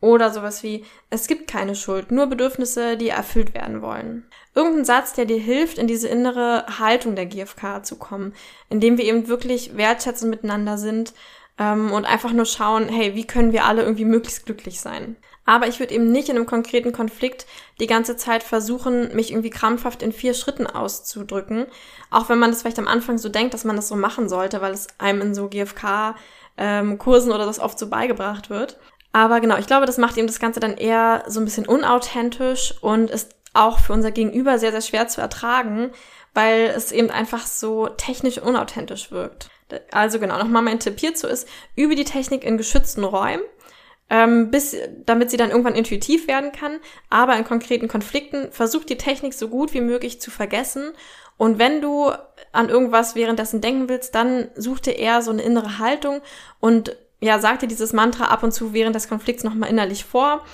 Oder 0.00 0.30
sowas 0.30 0.62
wie, 0.62 0.84
es 1.10 1.28
gibt 1.28 1.48
keine 1.48 1.74
Schuld, 1.76 2.10
nur 2.10 2.26
Bedürfnisse, 2.26 2.96
die 2.96 3.08
erfüllt 3.08 3.54
werden 3.54 3.80
wollen. 3.80 4.26
Irgendein 4.54 4.84
Satz, 4.84 5.14
der 5.14 5.24
dir 5.24 5.38
hilft, 5.38 5.78
in 5.78 5.86
diese 5.86 6.08
innere 6.08 6.66
Haltung 6.78 7.14
der 7.14 7.26
GfK 7.26 7.84
zu 7.84 7.96
kommen, 7.96 8.34
indem 8.68 8.98
wir 8.98 9.04
eben 9.04 9.28
wirklich 9.28 9.76
wertschätzend 9.76 10.30
miteinander 10.30 10.76
sind 10.76 11.14
ähm, 11.56 11.92
und 11.92 12.04
einfach 12.04 12.32
nur 12.32 12.46
schauen, 12.46 12.88
hey, 12.88 13.14
wie 13.14 13.26
können 13.26 13.52
wir 13.52 13.64
alle 13.64 13.82
irgendwie 13.82 14.04
möglichst 14.04 14.44
glücklich 14.44 14.80
sein. 14.80 15.16
Aber 15.46 15.68
ich 15.68 15.78
würde 15.78 15.94
eben 15.94 16.10
nicht 16.10 16.28
in 16.28 16.36
einem 16.36 16.46
konkreten 16.46 16.92
Konflikt 16.92 17.46
die 17.80 17.86
ganze 17.86 18.16
Zeit 18.16 18.42
versuchen, 18.42 19.14
mich 19.14 19.30
irgendwie 19.30 19.50
krampfhaft 19.50 20.02
in 20.02 20.12
vier 20.12 20.34
Schritten 20.34 20.66
auszudrücken. 20.66 21.66
Auch 22.10 22.28
wenn 22.28 22.40
man 22.40 22.50
das 22.50 22.60
vielleicht 22.60 22.80
am 22.80 22.88
Anfang 22.88 23.16
so 23.16 23.28
denkt, 23.28 23.54
dass 23.54 23.64
man 23.64 23.76
das 23.76 23.88
so 23.88 23.96
machen 23.96 24.28
sollte, 24.28 24.60
weil 24.60 24.74
es 24.74 24.88
einem 24.98 25.22
in 25.22 25.34
so 25.34 25.48
GFK-Kursen 25.48 27.30
ähm, 27.30 27.34
oder 27.34 27.46
das 27.46 27.60
oft 27.60 27.78
so 27.78 27.88
beigebracht 27.88 28.50
wird. 28.50 28.78
Aber 29.12 29.40
genau, 29.40 29.56
ich 29.56 29.66
glaube, 29.66 29.86
das 29.86 29.98
macht 29.98 30.18
eben 30.18 30.26
das 30.26 30.40
Ganze 30.40 30.60
dann 30.60 30.76
eher 30.76 31.24
so 31.28 31.40
ein 31.40 31.44
bisschen 31.46 31.66
unauthentisch 31.66 32.74
und 32.82 33.10
ist 33.10 33.34
auch 33.54 33.78
für 33.78 33.92
unser 33.92 34.10
Gegenüber 34.10 34.58
sehr, 34.58 34.72
sehr 34.72 34.82
schwer 34.82 35.08
zu 35.08 35.20
ertragen, 35.20 35.90
weil 36.34 36.72
es 36.76 36.92
eben 36.92 37.10
einfach 37.10 37.46
so 37.46 37.86
technisch 37.86 38.38
unauthentisch 38.38 39.10
wirkt. 39.10 39.48
Also 39.90 40.20
genau, 40.20 40.38
nochmal 40.38 40.62
mein 40.62 40.80
Tipp 40.80 41.00
hierzu 41.00 41.26
ist, 41.26 41.48
übe 41.74 41.94
die 41.94 42.04
Technik 42.04 42.44
in 42.44 42.58
geschützten 42.58 43.04
Räumen 43.04 43.42
ähm, 44.08 44.50
bis, 44.50 44.76
damit 45.04 45.30
sie 45.30 45.36
dann 45.36 45.50
irgendwann 45.50 45.74
intuitiv 45.74 46.28
werden 46.28 46.52
kann. 46.52 46.78
Aber 47.10 47.36
in 47.36 47.44
konkreten 47.44 47.88
Konflikten 47.88 48.52
versucht 48.52 48.88
die 48.88 48.98
Technik 48.98 49.34
so 49.34 49.48
gut 49.48 49.74
wie 49.74 49.80
möglich 49.80 50.20
zu 50.20 50.30
vergessen. 50.30 50.92
Und 51.36 51.58
wenn 51.58 51.80
du 51.80 52.12
an 52.52 52.68
irgendwas 52.68 53.14
währenddessen 53.14 53.60
denken 53.60 53.88
willst, 53.88 54.14
dann 54.14 54.48
such 54.54 54.80
dir 54.80 54.98
eher 54.98 55.22
so 55.22 55.30
eine 55.30 55.42
innere 55.42 55.78
Haltung 55.78 56.20
und 56.60 56.96
ja, 57.20 57.38
sag 57.38 57.60
dir 57.60 57.66
dieses 57.66 57.92
Mantra 57.92 58.26
ab 58.26 58.42
und 58.42 58.52
zu 58.52 58.72
während 58.72 58.94
des 58.94 59.08
Konflikts 59.08 59.44
nochmal 59.44 59.70
innerlich 59.70 60.04
vor. 60.04 60.44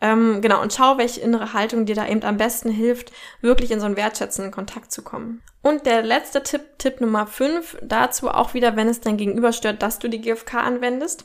Ähm, 0.00 0.40
genau, 0.40 0.60
und 0.60 0.72
schau, 0.72 0.98
welche 0.98 1.20
innere 1.20 1.52
Haltung 1.52 1.86
dir 1.86 1.94
da 1.94 2.08
eben 2.08 2.24
am 2.24 2.36
besten 2.36 2.70
hilft, 2.70 3.12
wirklich 3.40 3.70
in 3.70 3.78
so 3.78 3.86
einen 3.86 3.96
wertschätzenden 3.96 4.52
Kontakt 4.52 4.90
zu 4.90 5.02
kommen. 5.02 5.42
Und 5.62 5.86
der 5.86 6.02
letzte 6.02 6.42
Tipp, 6.42 6.62
Tipp 6.78 7.00
Nummer 7.00 7.28
5, 7.28 7.78
dazu 7.82 8.28
auch 8.28 8.52
wieder, 8.52 8.74
wenn 8.74 8.88
es 8.88 9.00
dein 9.00 9.16
Gegenüber 9.16 9.52
stört, 9.52 9.80
dass 9.80 10.00
du 10.00 10.08
die 10.08 10.20
GFK 10.20 10.54
anwendest, 10.54 11.24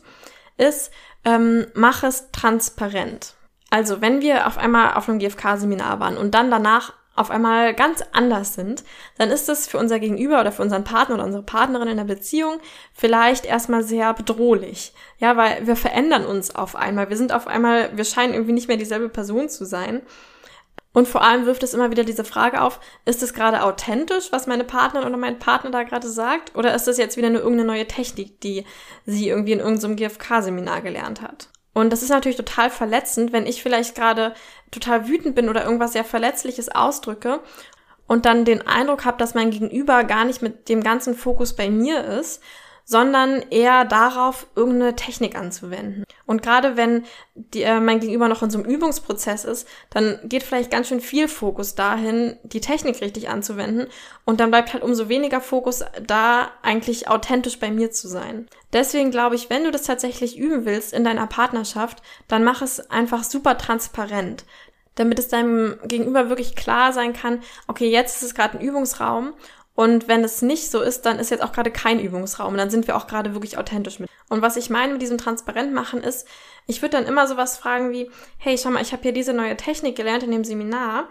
ist, 0.57 0.91
ähm, 1.25 1.67
mach 1.73 2.03
es 2.03 2.31
transparent. 2.31 3.33
Also 3.69 4.01
wenn 4.01 4.21
wir 4.21 4.47
auf 4.47 4.57
einmal 4.57 4.93
auf 4.93 5.09
einem 5.09 5.19
GFK-Seminar 5.19 5.99
waren 5.99 6.17
und 6.17 6.33
dann 6.33 6.49
danach 6.49 6.93
auf 7.17 7.31
einmal 7.31 7.73
ganz 7.73 8.03
anders 8.13 8.53
sind, 8.53 8.83
dann 9.17 9.31
ist 9.31 9.49
es 9.49 9.67
für 9.67 9.79
unser 9.79 9.99
Gegenüber 9.99 10.39
oder 10.39 10.51
für 10.51 10.61
unseren 10.61 10.83
Partner 10.83 11.15
oder 11.15 11.25
unsere 11.25 11.43
Partnerin 11.43 11.87
in 11.87 11.97
der 11.97 12.03
Beziehung 12.03 12.59
vielleicht 12.93 13.43
erstmal 13.45 13.83
sehr 13.83 14.13
bedrohlich. 14.13 14.93
Ja, 15.17 15.35
weil 15.35 15.65
wir 15.65 15.75
verändern 15.75 16.25
uns 16.25 16.53
auf 16.53 16.75
einmal. 16.75 17.09
Wir 17.09 17.17
sind 17.17 17.33
auf 17.33 17.47
einmal, 17.47 17.89
wir 17.97 18.05
scheinen 18.05 18.33
irgendwie 18.33 18.53
nicht 18.53 18.67
mehr 18.67 18.77
dieselbe 18.77 19.09
Person 19.09 19.49
zu 19.49 19.65
sein. 19.65 20.03
Und 20.97 21.07
vor 21.07 21.21
allem 21.21 21.45
wirft 21.45 21.62
es 21.62 21.75
immer 21.75 21.91
wieder 21.91 22.03
diese 22.03 22.23
Frage 22.23 22.60
auf, 22.60 22.79
ist 23.05 23.21
es 23.21 23.36
gerade 23.36 23.62
authentisch, 23.62 24.31
was 24.31 24.47
meine 24.47 24.63
Partnerin 24.63 25.07
oder 25.07 25.17
mein 25.17 25.38
Partner 25.38 25.69
da 25.69 25.83
gerade 25.83 26.10
sagt? 26.10 26.55
Oder 26.55 26.73
ist 26.73 26.88
das 26.88 26.97
jetzt 26.97 27.17
wieder 27.17 27.27
eine 27.27 27.38
irgendeine 27.38 27.67
neue 27.67 27.88
Technik, 27.88 28.41
die 28.41 28.65
sie 29.05 29.29
irgendwie 29.29 29.51
in 29.51 29.60
irgendeinem 29.60 29.95
GFK-Seminar 29.95 30.81
gelernt 30.81 31.21
hat? 31.21 31.49
Und 31.75 31.93
das 31.93 32.01
ist 32.01 32.10
natürlich 32.10 32.36
total 32.36 32.71
verletzend, 32.71 33.31
wenn 33.31 33.45
ich 33.45 33.62
vielleicht 33.62 33.93
gerade 33.93 34.33
total 34.71 35.07
wütend 35.07 35.36
bin 35.36 35.49
oder 35.49 35.65
irgendwas 35.65 35.93
sehr 35.93 36.03
Verletzliches 36.03 36.69
ausdrücke 36.69 37.41
und 38.07 38.25
dann 38.25 38.43
den 38.43 38.65
Eindruck 38.65 39.05
habe, 39.05 39.19
dass 39.19 39.36
mein 39.36 39.51
Gegenüber 39.51 40.03
gar 40.03 40.25
nicht 40.25 40.41
mit 40.41 40.67
dem 40.67 40.81
ganzen 40.81 41.13
Fokus 41.13 41.55
bei 41.55 41.69
mir 41.69 42.05
ist, 42.05 42.41
sondern 42.89 43.43
eher 43.50 43.84
darauf, 43.84 44.47
irgendeine 44.56 44.95
Technik 44.95 45.38
anzuwenden. 45.38 46.06
Und 46.26 46.41
gerade 46.41 46.78
wenn 46.78 47.04
die, 47.36 47.63
äh, 47.63 47.82
mein 47.82 48.00
Gegenüber 48.00 48.30
noch 48.30 48.41
in 48.43 48.50
so 48.50 48.60
einem 48.60 48.69
Übungsprozess 48.69 49.43
ist, 49.43 49.67
dann 49.89 50.17
geht 50.23 50.41
vielleicht 50.41 50.71
ganz 50.71 50.88
schön 50.88 51.02
viel 51.02 51.28
Fokus 51.28 51.76
dahin, 51.76 52.38
die 52.43 52.62
Technik 52.62 53.02
richtig 53.02 53.28
anzuwenden. 53.28 53.88
Und 54.23 54.39
dann 54.39 54.52
bleibt 54.52 54.71
halt 54.71 54.84
umso 54.84 55.10
weniger 55.10 55.41
Fokus 55.41 55.84
da, 56.02 56.50
eigentlich 56.62 57.10
authentisch 57.10 57.60
bei 57.60 57.71
mir 57.71 57.91
zu 57.91 58.08
sein. 58.08 58.47
Deswegen 58.71 59.12
glaube 59.12 59.36
ich, 59.36 59.50
wenn 59.50 59.65
du 59.65 59.71
das 59.71 59.84
tatsächlich 59.84 60.38
üben 60.38 60.63
willst 60.63 60.93
in 60.93 61.04
deiner 61.04 61.28
Partnerschaft, 61.28 62.02
dann 62.30 62.45
mach 62.45 62.62
es 62.62 62.89
einfach 62.89 63.26
super 63.26 63.58
transparent 63.58 64.45
damit 64.95 65.19
es 65.19 65.28
deinem 65.28 65.78
Gegenüber 65.84 66.28
wirklich 66.28 66.56
klar 66.56 66.91
sein 66.91 67.13
kann, 67.13 67.43
okay, 67.67 67.88
jetzt 67.88 68.15
ist 68.15 68.23
es 68.23 68.34
gerade 68.34 68.58
ein 68.58 68.65
Übungsraum 68.65 69.36
und 69.77 70.07
wenn 70.07 70.23
es 70.23 70.41
nicht 70.41 70.71
so 70.71 70.81
ist, 70.81 71.05
dann 71.05 71.19
ist 71.19 71.29
jetzt 71.29 71.43
auch 71.43 71.51
gerade 71.51 71.69
kein 71.69 71.99
Übungsraum. 71.99 72.57
Dann 72.57 72.71
sind 72.71 72.87
wir 72.87 72.97
auch 72.97 73.05
gerade 73.05 73.35
wirklich 73.35 73.59
authentisch 73.59 73.99
mit. 73.99 74.09
Und 74.27 74.41
was 74.41 74.57
ich 74.57 74.71
meine 74.71 74.93
mit 74.93 75.03
diesem 75.03 75.19
transparent 75.19 75.71
machen 75.71 76.01
ist, 76.01 76.27
ich 76.65 76.81
würde 76.81 76.97
dann 76.97 77.05
immer 77.05 77.27
sowas 77.27 77.59
fragen 77.59 77.91
wie, 77.91 78.09
hey, 78.39 78.57
schau 78.57 78.71
mal, 78.71 78.81
ich 78.81 78.91
habe 78.91 79.03
hier 79.03 79.11
diese 79.11 79.33
neue 79.33 79.55
Technik 79.55 79.95
gelernt 79.95 80.23
in 80.23 80.31
dem 80.31 80.43
Seminar 80.43 81.09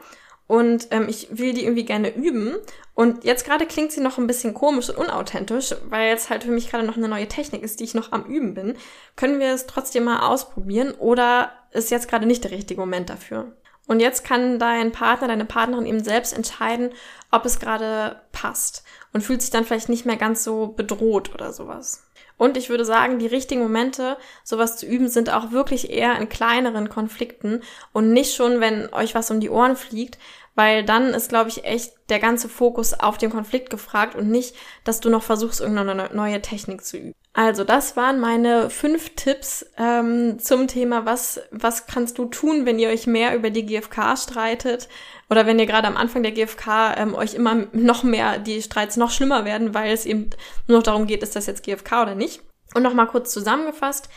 und 0.48 0.88
ähm, 0.90 1.06
ich 1.08 1.28
will 1.30 1.52
die 1.52 1.62
irgendwie 1.62 1.84
gerne 1.84 2.12
üben. 2.16 2.56
Und 2.92 3.22
jetzt 3.22 3.46
gerade 3.46 3.66
klingt 3.66 3.92
sie 3.92 4.00
noch 4.00 4.18
ein 4.18 4.26
bisschen 4.26 4.52
komisch 4.52 4.90
und 4.90 4.98
unauthentisch, 4.98 5.72
weil 5.88 6.08
jetzt 6.08 6.28
halt 6.28 6.42
für 6.42 6.50
mich 6.50 6.68
gerade 6.68 6.84
noch 6.84 6.96
eine 6.96 7.06
neue 7.06 7.28
Technik 7.28 7.62
ist, 7.62 7.78
die 7.78 7.84
ich 7.84 7.94
noch 7.94 8.10
am 8.10 8.24
Üben 8.24 8.54
bin. 8.54 8.76
Können 9.14 9.38
wir 9.38 9.54
es 9.54 9.66
trotzdem 9.66 10.02
mal 10.02 10.26
ausprobieren 10.26 10.90
oder 10.98 11.52
ist 11.70 11.92
jetzt 11.92 12.08
gerade 12.08 12.26
nicht 12.26 12.42
der 12.42 12.50
richtige 12.50 12.80
Moment 12.80 13.10
dafür? 13.10 13.52
Und 13.86 14.00
jetzt 14.00 14.24
kann 14.24 14.58
dein 14.58 14.92
Partner, 14.92 15.28
deine 15.28 15.44
Partnerin 15.44 15.86
eben 15.86 16.02
selbst 16.02 16.36
entscheiden, 16.36 16.90
ob 17.30 17.44
es 17.44 17.60
gerade 17.60 18.20
passt 18.32 18.84
und 19.12 19.22
fühlt 19.22 19.42
sich 19.42 19.50
dann 19.50 19.64
vielleicht 19.64 19.88
nicht 19.88 20.06
mehr 20.06 20.16
ganz 20.16 20.42
so 20.42 20.68
bedroht 20.68 21.32
oder 21.34 21.52
sowas. 21.52 22.02
Und 22.38 22.56
ich 22.56 22.68
würde 22.68 22.84
sagen, 22.84 23.18
die 23.18 23.26
richtigen 23.26 23.62
Momente, 23.62 24.18
sowas 24.44 24.76
zu 24.76 24.86
üben, 24.86 25.08
sind 25.08 25.32
auch 25.32 25.52
wirklich 25.52 25.90
eher 25.90 26.18
in 26.18 26.28
kleineren 26.28 26.88
Konflikten 26.88 27.62
und 27.92 28.12
nicht 28.12 28.34
schon, 28.34 28.60
wenn 28.60 28.92
euch 28.92 29.14
was 29.14 29.30
um 29.30 29.40
die 29.40 29.48
Ohren 29.48 29.76
fliegt, 29.76 30.18
weil 30.56 30.84
dann 30.84 31.14
ist, 31.14 31.28
glaube 31.28 31.50
ich, 31.50 31.64
echt 31.64 31.92
der 32.08 32.18
ganze 32.18 32.48
Fokus 32.48 32.94
auf 32.94 33.18
den 33.18 33.30
Konflikt 33.30 33.70
gefragt 33.70 34.16
und 34.16 34.30
nicht, 34.30 34.56
dass 34.84 35.00
du 35.00 35.10
noch 35.10 35.22
versuchst, 35.22 35.60
irgendeine 35.60 36.10
neue 36.14 36.42
Technik 36.42 36.84
zu 36.84 36.96
üben. 36.96 37.12
Also, 37.34 37.62
das 37.64 37.96
waren 37.96 38.18
meine 38.18 38.70
fünf 38.70 39.14
Tipps 39.14 39.66
ähm, 39.76 40.38
zum 40.38 40.66
Thema, 40.66 41.04
was, 41.04 41.42
was 41.50 41.86
kannst 41.86 42.16
du 42.16 42.24
tun, 42.24 42.64
wenn 42.64 42.78
ihr 42.78 42.88
euch 42.88 43.06
mehr 43.06 43.36
über 43.36 43.50
die 43.50 43.66
GfK 43.66 44.16
streitet 44.16 44.88
oder 45.28 45.44
wenn 45.44 45.58
ihr 45.58 45.66
gerade 45.66 45.86
am 45.86 45.98
Anfang 45.98 46.22
der 46.22 46.32
GfK 46.32 46.94
ähm, 46.96 47.14
euch 47.14 47.34
immer 47.34 47.66
noch 47.72 48.02
mehr, 48.02 48.38
die 48.38 48.62
Streits 48.62 48.96
noch 48.96 49.10
schlimmer 49.10 49.44
werden, 49.44 49.74
weil 49.74 49.92
es 49.92 50.06
eben 50.06 50.30
nur 50.66 50.78
noch 50.78 50.84
darum 50.84 51.06
geht, 51.06 51.22
ist 51.22 51.36
das 51.36 51.46
jetzt 51.46 51.64
GfK 51.64 52.02
oder 52.02 52.14
nicht. 52.14 52.40
Und 52.74 52.82
nochmal 52.82 53.08
kurz 53.08 53.30
zusammengefasst, 53.30 54.08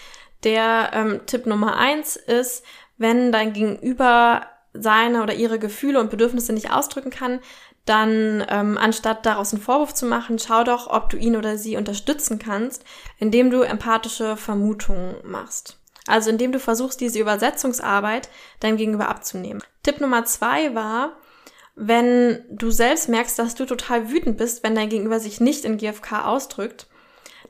der 0.46 0.92
ähm, 0.94 1.20
Tipp 1.26 1.46
Nummer 1.46 1.76
eins 1.76 2.16
ist, 2.16 2.64
wenn 2.98 3.34
dein 3.34 3.52
Gegenüber 3.52 4.46
seine 4.74 5.24
oder 5.24 5.34
ihre 5.34 5.60
Gefühle 5.60 6.00
und 6.00 6.10
Bedürfnisse 6.10 6.54
nicht 6.54 6.72
ausdrücken 6.72 7.10
kann, 7.10 7.40
dann 7.86 8.46
ähm, 8.50 8.78
anstatt 8.78 9.26
daraus 9.26 9.54
einen 9.54 9.62
Vorwurf 9.62 9.94
zu 9.94 10.06
machen, 10.06 10.38
schau 10.38 10.64
doch, 10.64 10.88
ob 10.88 11.10
du 11.10 11.18
ihn 11.18 11.36
oder 11.36 11.58
sie 11.58 11.76
unterstützen 11.76 12.38
kannst, 12.38 12.84
indem 13.18 13.50
du 13.50 13.62
empathische 13.62 14.38
Vermutungen 14.38 15.16
machst. 15.24 15.78
Also 16.06 16.30
indem 16.30 16.52
du 16.52 16.60
versuchst, 16.60 17.02
diese 17.02 17.20
Übersetzungsarbeit 17.20 18.30
deinem 18.60 18.78
Gegenüber 18.78 19.10
abzunehmen. 19.10 19.64
Tipp 19.84 20.02
Nummer 20.02 20.26
zwei 20.26 20.76
war, 20.76 21.14
wenn 21.76 22.44
du 22.50 22.72
selbst 22.72 23.10
merkst, 23.10 23.40
dass 23.40 23.56
du 23.56 23.66
total 23.66 24.12
wütend 24.12 24.38
bist, 24.38 24.64
wenn 24.64 24.76
dein 24.76 24.90
Gegenüber 24.90 25.20
sich 25.20 25.40
nicht 25.40 25.66
in 25.66 25.78
GFK 25.78 26.26
ausdrückt, 26.26 26.88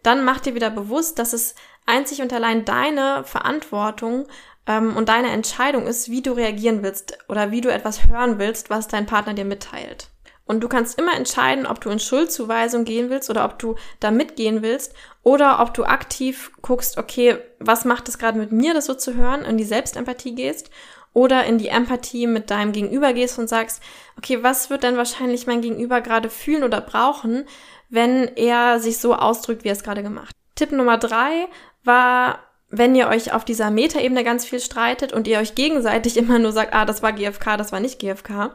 dann 0.03 0.23
mach 0.23 0.39
dir 0.39 0.55
wieder 0.55 0.69
bewusst, 0.69 1.19
dass 1.19 1.33
es 1.33 1.55
einzig 1.85 2.21
und 2.21 2.31
allein 2.31 2.63
deine 2.63 3.23
Verantwortung 3.23 4.27
ähm, 4.69 4.95
und 4.95 5.09
deine 5.09 5.31
Entscheidung 5.31 5.87
ist, 5.87 6.09
wie 6.09 6.21
du 6.21 6.31
reagieren 6.31 6.83
willst 6.83 7.17
oder 7.27 7.51
wie 7.51 7.59
du 7.59 7.73
etwas 7.73 8.07
hören 8.07 8.37
willst, 8.37 8.69
was 8.69 8.87
dein 8.87 9.07
Partner 9.07 9.33
dir 9.33 9.43
mitteilt. 9.43 10.09
Und 10.45 10.61
du 10.61 10.67
kannst 10.67 10.97
immer 10.97 11.15
entscheiden, 11.15 11.67
ob 11.67 11.81
du 11.81 11.89
in 11.89 11.99
Schuldzuweisung 11.99 12.85
gehen 12.85 13.09
willst 13.09 13.29
oder 13.29 13.45
ob 13.45 13.59
du 13.59 13.75
da 13.99 14.09
mitgehen 14.09 14.61
willst 14.61 14.93
oder 15.21 15.59
ob 15.59 15.73
du 15.73 15.83
aktiv 15.83 16.51
guckst, 16.61 16.97
okay, 16.97 17.37
was 17.59 17.85
macht 17.85 18.07
es 18.09 18.17
gerade 18.17 18.39
mit 18.39 18.51
mir, 18.51 18.73
das 18.73 18.85
so 18.85 18.93
zu 18.93 19.15
hören, 19.15 19.43
in 19.43 19.57
die 19.57 19.63
Selbstempathie 19.63 20.33
gehst 20.33 20.71
oder 21.13 21.45
in 21.45 21.57
die 21.57 21.67
Empathie 21.67 22.25
mit 22.25 22.49
deinem 22.49 22.71
Gegenüber 22.71 23.13
gehst 23.13 23.37
und 23.37 23.47
sagst, 23.47 23.81
okay, 24.17 24.41
was 24.41 24.69
wird 24.69 24.83
denn 24.83 24.97
wahrscheinlich 24.97 25.45
mein 25.45 25.61
Gegenüber 25.61 26.01
gerade 26.01 26.29
fühlen 26.29 26.63
oder 26.63 26.81
brauchen, 26.81 27.45
wenn 27.89 28.27
er 28.35 28.79
sich 28.79 28.99
so 28.99 29.15
ausdrückt, 29.15 29.63
wie 29.63 29.69
er 29.69 29.73
es 29.73 29.83
gerade 29.83 30.03
gemacht. 30.03 30.35
Tipp 30.55 30.71
Nummer 30.71 30.97
drei 30.97 31.47
war, 31.83 32.39
wenn 32.71 32.95
ihr 32.95 33.07
euch 33.07 33.33
auf 33.33 33.45
dieser 33.45 33.71
Metaebene 33.71 34.23
ganz 34.23 34.45
viel 34.45 34.59
streitet 34.59 35.11
und 35.11 35.27
ihr 35.27 35.39
euch 35.39 35.55
gegenseitig 35.55 36.17
immer 36.17 36.39
nur 36.39 36.51
sagt, 36.51 36.73
ah, 36.73 36.85
das 36.85 37.01
war 37.01 37.13
GFK, 37.13 37.57
das 37.57 37.71
war 37.71 37.79
nicht 37.79 37.99
GFK, 37.99 38.53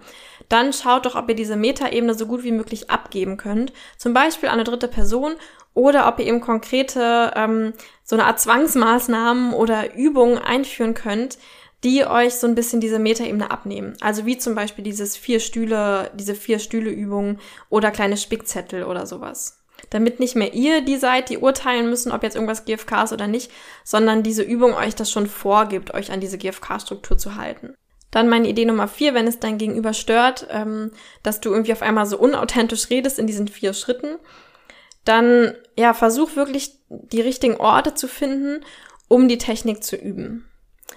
dann 0.48 0.72
schaut 0.72 1.06
doch, 1.06 1.14
ob 1.14 1.28
ihr 1.28 1.34
diese 1.34 1.56
Metaebene 1.56 2.14
so 2.14 2.26
gut 2.26 2.44
wie 2.44 2.52
möglich 2.52 2.90
abgeben 2.90 3.36
könnt. 3.36 3.72
Zum 3.96 4.14
Beispiel 4.14 4.48
an 4.48 4.54
eine 4.54 4.64
dritte 4.64 4.88
Person 4.88 5.34
oder 5.72 6.06
ob 6.06 6.20
ihr 6.20 6.26
eben 6.26 6.40
konkrete, 6.40 7.32
ähm, 7.34 7.72
so 8.04 8.16
eine 8.16 8.26
Art 8.26 8.40
Zwangsmaßnahmen 8.40 9.52
oder 9.52 9.94
Übungen 9.94 10.38
einführen 10.38 10.94
könnt, 10.94 11.38
die 11.82 12.06
euch 12.06 12.34
so 12.34 12.46
ein 12.46 12.54
bisschen 12.54 12.80
diese 12.80 12.98
Metaebene 12.98 13.50
abnehmen. 13.50 13.94
Also 14.00 14.24
wie 14.24 14.38
zum 14.38 14.54
Beispiel 14.54 14.84
dieses 14.84 15.16
vier 15.16 15.40
Stühle, 15.40 16.10
diese 16.14 16.34
vier 16.34 16.58
Stühle 16.58 16.90
Übungen 16.90 17.40
oder 17.68 17.90
kleine 17.90 18.16
Spickzettel 18.16 18.84
oder 18.84 19.06
sowas. 19.06 19.63
Damit 19.90 20.20
nicht 20.20 20.36
mehr 20.36 20.54
ihr 20.54 20.82
die 20.82 20.96
seid, 20.96 21.28
die 21.28 21.38
urteilen 21.38 21.88
müssen, 21.88 22.12
ob 22.12 22.22
jetzt 22.22 22.34
irgendwas 22.34 22.64
GFK 22.64 23.04
ist 23.04 23.12
oder 23.12 23.26
nicht, 23.26 23.50
sondern 23.84 24.22
diese 24.22 24.42
Übung 24.42 24.74
euch 24.74 24.94
das 24.94 25.10
schon 25.10 25.26
vorgibt, 25.26 25.94
euch 25.94 26.10
an 26.12 26.20
diese 26.20 26.38
GFK-Struktur 26.38 27.18
zu 27.18 27.36
halten. 27.36 27.74
Dann 28.10 28.28
meine 28.28 28.48
Idee 28.48 28.64
Nummer 28.64 28.86
vier, 28.86 29.12
wenn 29.14 29.26
es 29.26 29.40
dein 29.40 29.58
Gegenüber 29.58 29.92
stört, 29.92 30.46
ähm, 30.50 30.92
dass 31.22 31.40
du 31.40 31.50
irgendwie 31.50 31.72
auf 31.72 31.82
einmal 31.82 32.06
so 32.06 32.16
unauthentisch 32.16 32.88
redest 32.88 33.18
in 33.18 33.26
diesen 33.26 33.48
vier 33.48 33.74
Schritten, 33.74 34.18
dann 35.04 35.54
ja, 35.76 35.94
versuch 35.94 36.36
wirklich 36.36 36.78
die 36.88 37.20
richtigen 37.20 37.56
Orte 37.56 37.94
zu 37.94 38.06
finden, 38.08 38.64
um 39.08 39.28
die 39.28 39.38
Technik 39.38 39.82
zu 39.82 39.96
üben. 39.96 40.48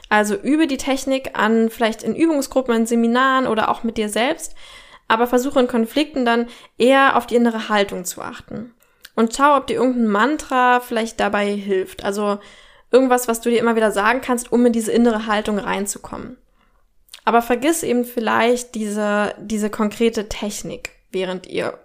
Also 0.09 0.35
übe 0.35 0.67
die 0.67 0.77
Technik 0.77 1.37
an, 1.37 1.69
vielleicht 1.69 2.03
in 2.03 2.15
Übungsgruppen, 2.15 2.75
in 2.75 2.85
Seminaren 2.85 3.47
oder 3.47 3.69
auch 3.69 3.83
mit 3.83 3.97
dir 3.97 4.09
selbst, 4.09 4.55
aber 5.07 5.27
versuche 5.27 5.59
in 5.59 5.67
Konflikten 5.67 6.25
dann 6.25 6.47
eher 6.77 7.17
auf 7.17 7.27
die 7.27 7.35
innere 7.35 7.69
Haltung 7.69 8.05
zu 8.05 8.21
achten. 8.21 8.73
Und 9.17 9.35
schau, 9.35 9.57
ob 9.57 9.65
dir 9.65 9.77
irgendein 9.77 10.05
Mantra 10.05 10.79
vielleicht 10.79 11.19
dabei 11.19 11.47
hilft. 11.47 12.05
Also 12.05 12.37
irgendwas, 12.91 13.27
was 13.27 13.41
du 13.41 13.49
dir 13.49 13.57
immer 13.57 13.75
wieder 13.75 13.91
sagen 13.91 14.21
kannst, 14.21 14.51
um 14.51 14.63
in 14.67 14.73
diese 14.73 14.91
innere 14.91 15.25
Haltung 15.25 15.57
reinzukommen. 15.57 16.37
Aber 17.25 17.41
vergiss 17.41 17.81
eben 17.81 18.05
vielleicht 18.05 18.75
diese, 18.75 19.33
diese 19.39 19.71
konkrete 19.71 20.29
Technik, 20.29 20.91
während 21.11 21.47
ihr 21.47 21.79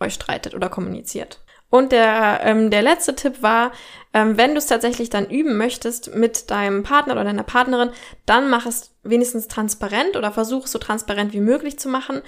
euch 0.00 0.14
streitet 0.14 0.54
oder 0.54 0.70
kommuniziert. 0.70 1.40
Und 1.68 1.92
der, 1.92 2.40
ähm, 2.44 2.70
der 2.70 2.80
letzte 2.80 3.14
Tipp 3.14 3.42
war, 3.42 3.72
ähm, 4.14 4.38
wenn 4.38 4.52
du 4.52 4.56
es 4.56 4.66
tatsächlich 4.66 5.10
dann 5.10 5.28
üben 5.28 5.58
möchtest 5.58 6.14
mit 6.14 6.50
deinem 6.50 6.84
Partner 6.84 7.12
oder 7.12 7.24
deiner 7.24 7.42
Partnerin, 7.42 7.90
dann 8.24 8.48
mach 8.48 8.64
es 8.64 8.94
wenigstens 9.02 9.46
transparent 9.46 10.16
oder 10.16 10.32
versuch 10.32 10.64
es 10.64 10.72
so 10.72 10.78
transparent 10.78 11.34
wie 11.34 11.40
möglich 11.40 11.78
zu 11.78 11.90
machen 11.90 12.22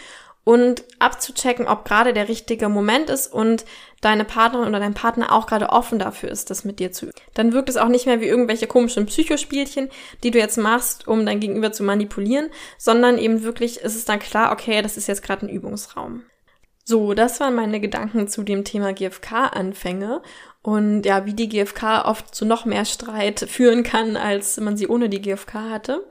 und 0.45 0.85
abzuchecken, 0.99 1.69
ob 1.69 1.85
gerade 1.85 2.13
der 2.13 2.29
richtige 2.29 2.69
Moment 2.69 3.11
ist 3.11 3.33
und 3.33 3.65
deine 4.01 4.25
Partnerin 4.25 4.69
oder 4.69 4.81
dein 4.81 4.95
Partner 4.95 5.33
auch 5.33 5.47
gerade 5.47 5.69
offen 5.69 5.99
dafür 5.99 6.31
ist, 6.31 6.51
das 6.51 6.65
mit 6.65 6.79
dir 6.79 6.93
zu 6.93 7.07
üben. 7.07 7.15
Dann 7.35 7.53
wirkt 7.53 7.69
es 7.69 7.77
auch 7.77 7.89
nicht 7.89 8.07
mehr 8.07 8.21
wie 8.21 8.27
irgendwelche 8.27 8.67
komischen 8.67 9.07
Psychospielchen, 9.07 9.91
die 10.23 10.31
du 10.31 10.39
jetzt 10.39 10.57
machst, 10.57 11.07
um 11.07 11.27
dein 11.27 11.41
Gegenüber 11.41 11.73
zu 11.73 11.83
manipulieren, 11.83 12.51
sondern 12.79 13.19
eben 13.19 13.43
wirklich 13.43 13.81
ist 13.81 13.97
es 13.97 14.07
dann 14.07 14.19
klar, 14.19 14.53
okay, 14.53 14.81
das 14.83 14.97
ist 14.97 15.07
jetzt 15.07 15.23
gerade 15.23 15.47
ein 15.47 15.51
Übungsraum. 15.51 16.25
So, 16.85 17.15
das 17.15 17.39
waren 17.39 17.55
meine 17.55 17.79
Gedanken 17.79 18.27
zu 18.27 18.43
dem 18.43 18.65
Thema 18.65 18.93
GFK-Anfänge 18.93 20.23
und 20.63 21.05
ja, 21.05 21.25
wie 21.25 21.35
die 21.35 21.49
GFK 21.49 22.05
oft 22.05 22.35
zu 22.35 22.45
noch 22.45 22.65
mehr 22.65 22.85
Streit 22.85 23.41
führen 23.41 23.83
kann, 23.83 24.17
als 24.17 24.59
man 24.59 24.77
sie 24.77 24.89
ohne 24.89 25.09
die 25.09 25.23
GFK 25.23 25.55
hatte. 25.71 26.05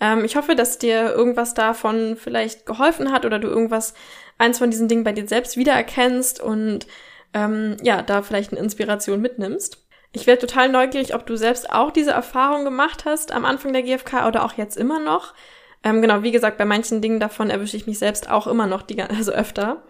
Ähm, 0.00 0.24
ich 0.24 0.36
hoffe, 0.36 0.54
dass 0.54 0.78
dir 0.78 1.12
irgendwas 1.12 1.54
davon 1.54 2.16
vielleicht 2.16 2.66
geholfen 2.66 3.12
hat 3.12 3.24
oder 3.24 3.38
du 3.38 3.48
irgendwas, 3.48 3.94
eins 4.38 4.58
von 4.58 4.70
diesen 4.70 4.88
Dingen 4.88 5.04
bei 5.04 5.12
dir 5.12 5.28
selbst 5.28 5.56
wiedererkennst 5.56 6.40
und 6.40 6.86
ähm, 7.32 7.76
ja, 7.82 8.02
da 8.02 8.22
vielleicht 8.22 8.52
eine 8.52 8.60
Inspiration 8.60 9.20
mitnimmst. 9.20 9.84
Ich 10.12 10.26
wäre 10.26 10.38
total 10.38 10.68
neugierig, 10.68 11.14
ob 11.14 11.26
du 11.26 11.36
selbst 11.36 11.70
auch 11.70 11.90
diese 11.90 12.12
Erfahrung 12.12 12.64
gemacht 12.64 13.04
hast 13.04 13.32
am 13.32 13.44
Anfang 13.44 13.72
der 13.72 13.82
GFK 13.82 14.26
oder 14.28 14.44
auch 14.44 14.52
jetzt 14.54 14.76
immer 14.76 15.00
noch. 15.00 15.34
Ähm, 15.82 16.00
genau, 16.00 16.22
wie 16.22 16.30
gesagt, 16.30 16.56
bei 16.56 16.64
manchen 16.64 17.02
Dingen 17.02 17.20
davon 17.20 17.50
erwische 17.50 17.76
ich 17.76 17.86
mich 17.86 17.98
selbst 17.98 18.30
auch 18.30 18.46
immer 18.46 18.66
noch, 18.66 18.82
die, 18.82 19.02
also 19.02 19.32
öfter. 19.32 19.82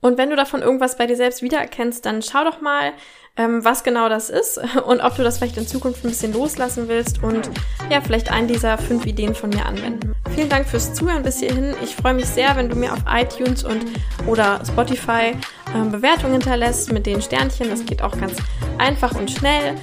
Und 0.00 0.16
wenn 0.18 0.30
du 0.30 0.36
davon 0.36 0.62
irgendwas 0.62 0.96
bei 0.96 1.06
dir 1.06 1.16
selbst 1.16 1.42
wiedererkennst, 1.42 2.06
dann 2.06 2.22
schau 2.22 2.44
doch 2.44 2.60
mal, 2.60 2.92
ähm, 3.36 3.64
was 3.64 3.84
genau 3.84 4.08
das 4.08 4.30
ist 4.30 4.60
und 4.86 5.00
ob 5.00 5.16
du 5.16 5.22
das 5.22 5.38
vielleicht 5.38 5.56
in 5.56 5.66
Zukunft 5.66 6.04
ein 6.04 6.08
bisschen 6.08 6.32
loslassen 6.32 6.88
willst 6.88 7.22
und 7.22 7.48
ja, 7.90 8.00
vielleicht 8.00 8.30
einen 8.30 8.48
dieser 8.48 8.76
fünf 8.76 9.06
Ideen 9.06 9.34
von 9.34 9.50
mir 9.50 9.64
anwenden. 9.64 10.14
Vielen 10.34 10.48
Dank 10.48 10.68
fürs 10.68 10.92
Zuhören 10.92 11.22
bis 11.22 11.38
hierhin. 11.38 11.74
Ich 11.82 11.96
freue 11.96 12.14
mich 12.14 12.26
sehr, 12.26 12.54
wenn 12.56 12.68
du 12.68 12.76
mir 12.76 12.92
auf 12.92 13.00
iTunes 13.08 13.64
und 13.64 13.84
oder 14.26 14.60
Spotify 14.66 15.34
ähm, 15.74 15.90
Bewertungen 15.90 16.34
hinterlässt 16.34 16.92
mit 16.92 17.06
den 17.06 17.22
Sternchen. 17.22 17.70
Das 17.70 17.84
geht 17.84 18.02
auch 18.02 18.18
ganz 18.18 18.34
einfach 18.78 19.14
und 19.14 19.30
schnell. 19.30 19.76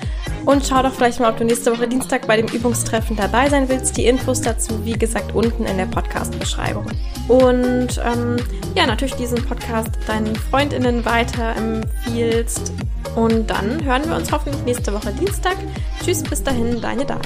Und 0.45 0.65
schau 0.65 0.83
doch 0.83 0.93
vielleicht 0.93 1.19
mal, 1.19 1.31
ob 1.31 1.37
du 1.37 1.43
nächste 1.43 1.71
Woche 1.71 1.87
Dienstag 1.87 2.27
bei 2.27 2.37
dem 2.37 2.47
Übungstreffen 2.47 3.15
dabei 3.15 3.49
sein 3.49 3.67
willst. 3.67 3.97
Die 3.97 4.05
Infos 4.05 4.41
dazu, 4.41 4.85
wie 4.85 4.93
gesagt, 4.93 5.33
unten 5.33 5.65
in 5.65 5.77
der 5.77 5.87
Podcast-Beschreibung. 5.87 6.85
Und 7.27 7.99
ähm, 8.05 8.37
ja, 8.75 8.85
natürlich 8.85 9.15
diesen 9.15 9.43
Podcast 9.43 9.89
deinen 10.07 10.35
FreundInnen 10.35 11.03
weiterempfiehlst. 11.03 12.73
Und 13.15 13.49
dann 13.49 13.83
hören 13.83 14.07
wir 14.07 14.15
uns 14.15 14.31
hoffentlich 14.31 14.63
nächste 14.63 14.93
Woche 14.93 15.11
Dienstag. 15.13 15.55
Tschüss, 16.03 16.21
bis 16.21 16.43
dahin, 16.43 16.79
deine 16.79 17.05
Dame. 17.05 17.21